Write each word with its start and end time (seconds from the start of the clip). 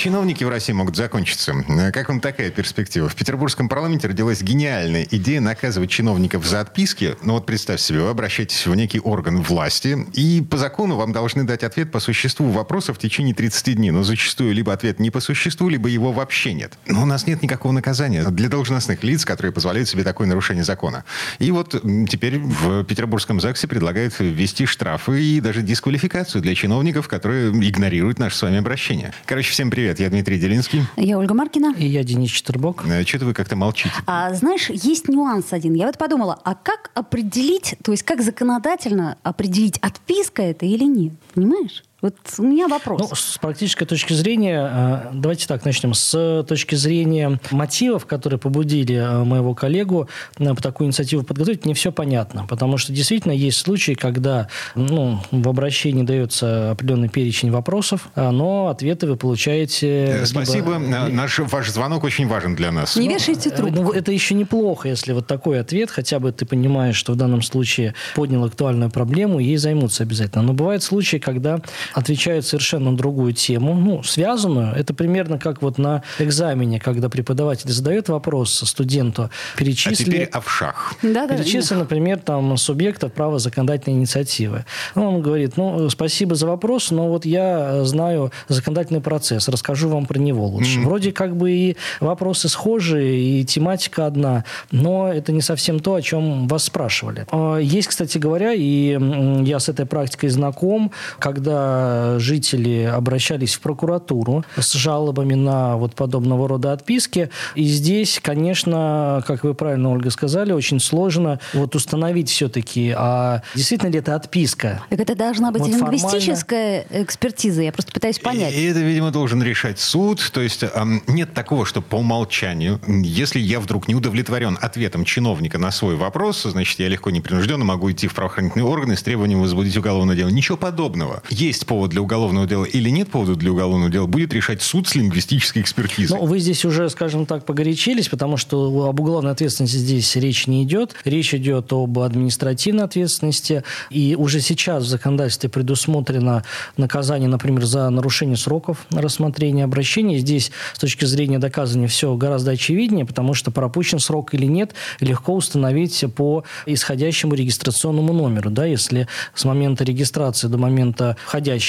Чиновники 0.00 0.44
в 0.44 0.48
России 0.48 0.72
могут 0.72 0.96
закончиться. 0.96 1.52
Как 1.92 2.08
вам 2.08 2.20
такая 2.20 2.50
перспектива? 2.50 3.06
В 3.10 3.14
петербургском 3.14 3.68
парламенте 3.68 4.08
родилась 4.08 4.40
гениальная 4.40 5.06
идея 5.10 5.42
наказывать 5.42 5.90
чиновников 5.90 6.46
за 6.46 6.62
отписки. 6.62 7.16
Ну 7.22 7.34
вот 7.34 7.44
представьте 7.44 7.84
себе, 7.84 8.00
вы 8.00 8.08
обращаетесь 8.08 8.66
в 8.66 8.74
некий 8.74 8.98
орган 8.98 9.42
власти, 9.42 9.98
и 10.14 10.40
по 10.40 10.56
закону 10.56 10.96
вам 10.96 11.12
должны 11.12 11.44
дать 11.44 11.64
ответ 11.64 11.92
по 11.92 12.00
существу 12.00 12.48
вопроса 12.48 12.94
в 12.94 12.98
течение 12.98 13.34
30 13.34 13.76
дней. 13.76 13.90
Но 13.90 14.02
зачастую 14.02 14.54
либо 14.54 14.72
ответ 14.72 15.00
не 15.00 15.10
по 15.10 15.20
существу, 15.20 15.68
либо 15.68 15.90
его 15.90 16.12
вообще 16.12 16.54
нет. 16.54 16.78
Но 16.86 17.02
у 17.02 17.04
нас 17.04 17.26
нет 17.26 17.42
никакого 17.42 17.72
наказания 17.72 18.24
для 18.24 18.48
должностных 18.48 19.04
лиц, 19.04 19.26
которые 19.26 19.52
позволяют 19.52 19.86
себе 19.90 20.02
такое 20.02 20.26
нарушение 20.26 20.64
закона. 20.64 21.04
И 21.40 21.50
вот 21.50 21.78
теперь 22.08 22.38
в 22.38 22.84
петербургском 22.84 23.38
ЗАГСе 23.38 23.68
предлагают 23.68 24.18
ввести 24.18 24.64
штрафы 24.64 25.22
и 25.22 25.42
даже 25.42 25.60
дисквалификацию 25.60 26.40
для 26.40 26.54
чиновников, 26.54 27.06
которые 27.06 27.50
игнорируют 27.50 28.18
наше 28.18 28.36
с 28.36 28.40
вами 28.40 28.56
обращение. 28.56 29.12
Короче, 29.26 29.50
всем 29.50 29.70
привет. 29.70 29.89
Привет, 29.90 30.00
я 30.02 30.08
Дмитрий 30.10 30.38
Делинский. 30.38 30.84
Я 30.96 31.18
Ольга 31.18 31.34
Маркина. 31.34 31.74
И 31.76 31.84
я 31.84 32.04
Денис 32.04 32.30
Четербок. 32.30 32.84
Э, 32.86 33.04
Что-то 33.04 33.24
вы 33.24 33.34
как-то 33.34 33.56
молчите. 33.56 33.90
А, 34.06 34.32
знаешь, 34.34 34.70
есть 34.70 35.08
нюанс 35.08 35.52
один. 35.52 35.74
Я 35.74 35.86
вот 35.86 35.98
подумала, 35.98 36.38
а 36.44 36.54
как 36.54 36.92
определить, 36.94 37.74
то 37.82 37.90
есть 37.90 38.04
как 38.04 38.22
законодательно 38.22 39.18
определить, 39.24 39.78
отписка 39.78 40.42
это 40.42 40.64
или 40.64 40.84
нет? 40.84 41.14
Понимаешь? 41.34 41.82
Вот 42.02 42.14
у 42.38 42.42
меня 42.42 42.66
вопрос. 42.66 43.00
Ну, 43.00 43.14
с 43.14 43.38
практической 43.38 43.84
точки 43.84 44.14
зрения, 44.14 44.70
э, 44.72 45.10
давайте 45.12 45.46
так 45.46 45.64
начнем. 45.64 45.92
С 45.92 46.44
точки 46.48 46.74
зрения 46.74 47.38
мотивов, 47.50 48.06
которые 48.06 48.38
побудили 48.38 48.94
э, 48.94 49.24
моего 49.24 49.54
коллегу 49.54 50.08
по 50.36 50.54
такую 50.56 50.86
инициативу 50.86 51.24
подготовить, 51.24 51.66
не 51.66 51.74
все 51.74 51.92
понятно. 51.92 52.46
Потому 52.46 52.78
что 52.78 52.92
действительно 52.92 53.32
есть 53.32 53.58
случаи, 53.58 53.92
когда 53.92 54.48
ну, 54.74 55.20
в 55.30 55.48
обращении 55.48 56.02
дается 56.02 56.70
определенный 56.70 57.08
перечень 57.08 57.50
вопросов, 57.50 58.08
э, 58.14 58.30
но 58.30 58.68
ответы 58.68 59.06
вы 59.06 59.16
получаете... 59.16 60.22
Спасибо. 60.24 60.78
Либо... 60.78 61.08
Наш, 61.08 61.38
ваш 61.38 61.70
звонок 61.70 62.04
очень 62.04 62.26
важен 62.26 62.54
для 62.54 62.72
нас. 62.72 62.96
Не 62.96 63.08
вешайте 63.08 63.50
трубку. 63.50 63.82
Ну, 63.82 63.92
это 63.92 64.10
еще 64.10 64.34
неплохо, 64.34 64.88
если 64.88 65.12
вот 65.12 65.26
такой 65.26 65.60
ответ, 65.60 65.90
хотя 65.90 66.18
бы 66.18 66.32
ты 66.32 66.46
понимаешь, 66.46 66.96
что 66.96 67.12
в 67.12 67.16
данном 67.16 67.42
случае 67.42 67.94
поднял 68.14 68.44
актуальную 68.44 68.90
проблему, 68.90 69.38
ей 69.38 69.58
займутся 69.58 70.04
обязательно. 70.04 70.42
Но 70.42 70.52
бывают 70.54 70.82
случаи, 70.82 71.18
когда 71.18 71.60
отвечают 71.94 72.46
совершенно 72.46 72.90
на 72.90 72.96
другую 72.96 73.32
тему, 73.32 73.74
ну, 73.74 74.02
связанную. 74.02 74.74
Это 74.74 74.94
примерно 74.94 75.38
как 75.38 75.62
вот 75.62 75.78
на 75.78 76.02
экзамене, 76.18 76.80
когда 76.80 77.08
преподаватель 77.08 77.70
задает 77.70 78.08
вопрос 78.08 78.52
студенту, 78.66 79.30
перечисли... 79.56 80.02
А 80.02 80.06
теперь 80.06 80.24
овшах. 80.24 80.94
Да, 81.02 81.26
да, 81.26 81.36
перечисли, 81.36 81.74
да. 81.74 81.80
например, 81.80 82.18
там, 82.18 82.56
субъектов 82.56 83.12
права 83.12 83.38
законодательной 83.38 83.98
инициативы. 83.98 84.64
Ну, 84.94 85.08
он 85.08 85.22
говорит, 85.22 85.56
ну, 85.56 85.88
спасибо 85.90 86.34
за 86.34 86.46
вопрос, 86.46 86.90
но 86.90 87.08
вот 87.08 87.24
я 87.24 87.84
знаю 87.84 88.32
законодательный 88.48 89.00
процесс, 89.00 89.48
расскажу 89.48 89.88
вам 89.88 90.06
про 90.06 90.18
него 90.18 90.46
лучше. 90.46 90.80
Mm. 90.80 90.84
Вроде 90.84 91.12
как 91.12 91.36
бы 91.36 91.50
и 91.50 91.76
вопросы 92.00 92.48
схожие, 92.48 93.40
и 93.40 93.44
тематика 93.44 94.06
одна, 94.06 94.44
но 94.70 95.12
это 95.12 95.32
не 95.32 95.42
совсем 95.42 95.80
то, 95.80 95.94
о 95.94 96.02
чем 96.02 96.48
вас 96.48 96.64
спрашивали. 96.64 97.26
А, 97.30 97.56
есть, 97.58 97.88
кстати 97.88 98.18
говоря, 98.18 98.52
и 98.52 98.98
я 99.44 99.58
с 99.58 99.68
этой 99.68 99.86
практикой 99.86 100.28
знаком, 100.28 100.92
когда 101.18 101.79
жители 102.18 102.84
обращались 102.84 103.54
в 103.54 103.60
прокуратуру 103.60 104.44
с 104.56 104.72
жалобами 104.72 105.34
на 105.34 105.76
вот 105.76 105.94
подобного 105.94 106.48
рода 106.48 106.72
отписки. 106.72 107.30
И 107.54 107.64
здесь, 107.64 108.20
конечно, 108.22 109.22
как 109.26 109.44
вы 109.44 109.54
правильно, 109.54 109.90
Ольга, 109.92 110.10
сказали, 110.10 110.52
очень 110.52 110.80
сложно 110.80 111.40
вот 111.52 111.74
установить 111.74 112.30
все-таки, 112.30 112.94
а 112.96 113.42
действительно 113.54 113.90
ли 113.90 113.98
это 113.98 114.14
отписка. 114.14 114.82
Так 114.90 115.00
это 115.00 115.14
должна 115.14 115.50
быть 115.50 115.62
Вот 115.62 115.70
лингвистическая 115.70 116.86
экспертиза. 116.90 117.62
Я 117.62 117.72
просто 117.72 117.92
пытаюсь 117.92 118.18
понять. 118.18 118.54
И 118.54 118.64
это, 118.64 118.80
видимо, 118.80 119.10
должен 119.10 119.42
решать 119.42 119.78
суд. 119.78 120.30
То 120.32 120.40
есть 120.40 120.64
нет 121.06 121.34
такого, 121.34 121.66
что 121.66 121.82
по 121.82 121.96
умолчанию, 121.96 122.80
если 122.86 123.38
я 123.38 123.60
вдруг 123.60 123.88
не 123.88 123.94
удовлетворен 123.94 124.58
ответом 124.60 125.04
чиновника 125.04 125.58
на 125.58 125.70
свой 125.70 125.96
вопрос, 125.96 126.42
значит, 126.42 126.78
я 126.80 126.88
легко 126.88 127.10
непринужденно 127.10 127.64
могу 127.64 127.90
идти 127.90 128.08
в 128.08 128.14
правоохранительные 128.14 128.66
органы 128.66 128.96
с 128.96 129.02
требованием 129.02 129.40
возбудить 129.40 129.76
уголовное 129.76 130.16
дело. 130.16 130.28
Ничего 130.28 130.56
подобного. 130.56 131.22
Есть 131.28 131.66
повод 131.70 131.90
для 131.92 132.02
уголовного 132.02 132.48
дела 132.48 132.64
или 132.64 132.90
нет 132.90 133.12
повода 133.12 133.36
для 133.36 133.52
уголовного 133.52 133.92
дела, 133.92 134.06
будет 134.08 134.34
решать 134.34 134.60
суд 134.60 134.88
с 134.88 134.96
лингвистической 134.96 135.62
экспертизой. 135.62 136.18
Ну, 136.18 136.26
вы 136.26 136.40
здесь 136.40 136.64
уже, 136.64 136.90
скажем 136.90 137.26
так, 137.26 137.46
погорячились, 137.46 138.08
потому 138.08 138.36
что 138.38 138.88
об 138.88 138.98
уголовной 138.98 139.30
ответственности 139.30 139.76
здесь 139.76 140.16
речь 140.16 140.48
не 140.48 140.64
идет. 140.64 140.96
Речь 141.04 141.32
идет 141.32 141.72
об 141.72 141.96
административной 142.00 142.82
ответственности. 142.82 143.62
И 143.88 144.16
уже 144.18 144.40
сейчас 144.40 144.82
в 144.82 144.88
законодательстве 144.88 145.48
предусмотрено 145.48 146.42
наказание, 146.76 147.28
например, 147.28 147.64
за 147.64 147.88
нарушение 147.88 148.36
сроков 148.36 148.88
рассмотрения 148.90 149.62
обращений. 149.62 150.18
Здесь 150.18 150.50
с 150.74 150.78
точки 150.80 151.04
зрения 151.04 151.38
доказывания 151.38 151.86
все 151.86 152.16
гораздо 152.16 152.50
очевиднее, 152.50 153.06
потому 153.06 153.32
что 153.32 153.52
пропущен 153.52 154.00
срок 154.00 154.34
или 154.34 154.46
нет, 154.46 154.74
легко 154.98 155.36
установить 155.36 156.04
по 156.16 156.42
исходящему 156.66 157.34
регистрационному 157.34 158.12
номеру. 158.12 158.50
Да, 158.50 158.66
если 158.66 159.06
с 159.36 159.44
момента 159.44 159.84
регистрации 159.84 160.48
до 160.48 160.58
момента 160.58 161.16
входящего 161.24 161.59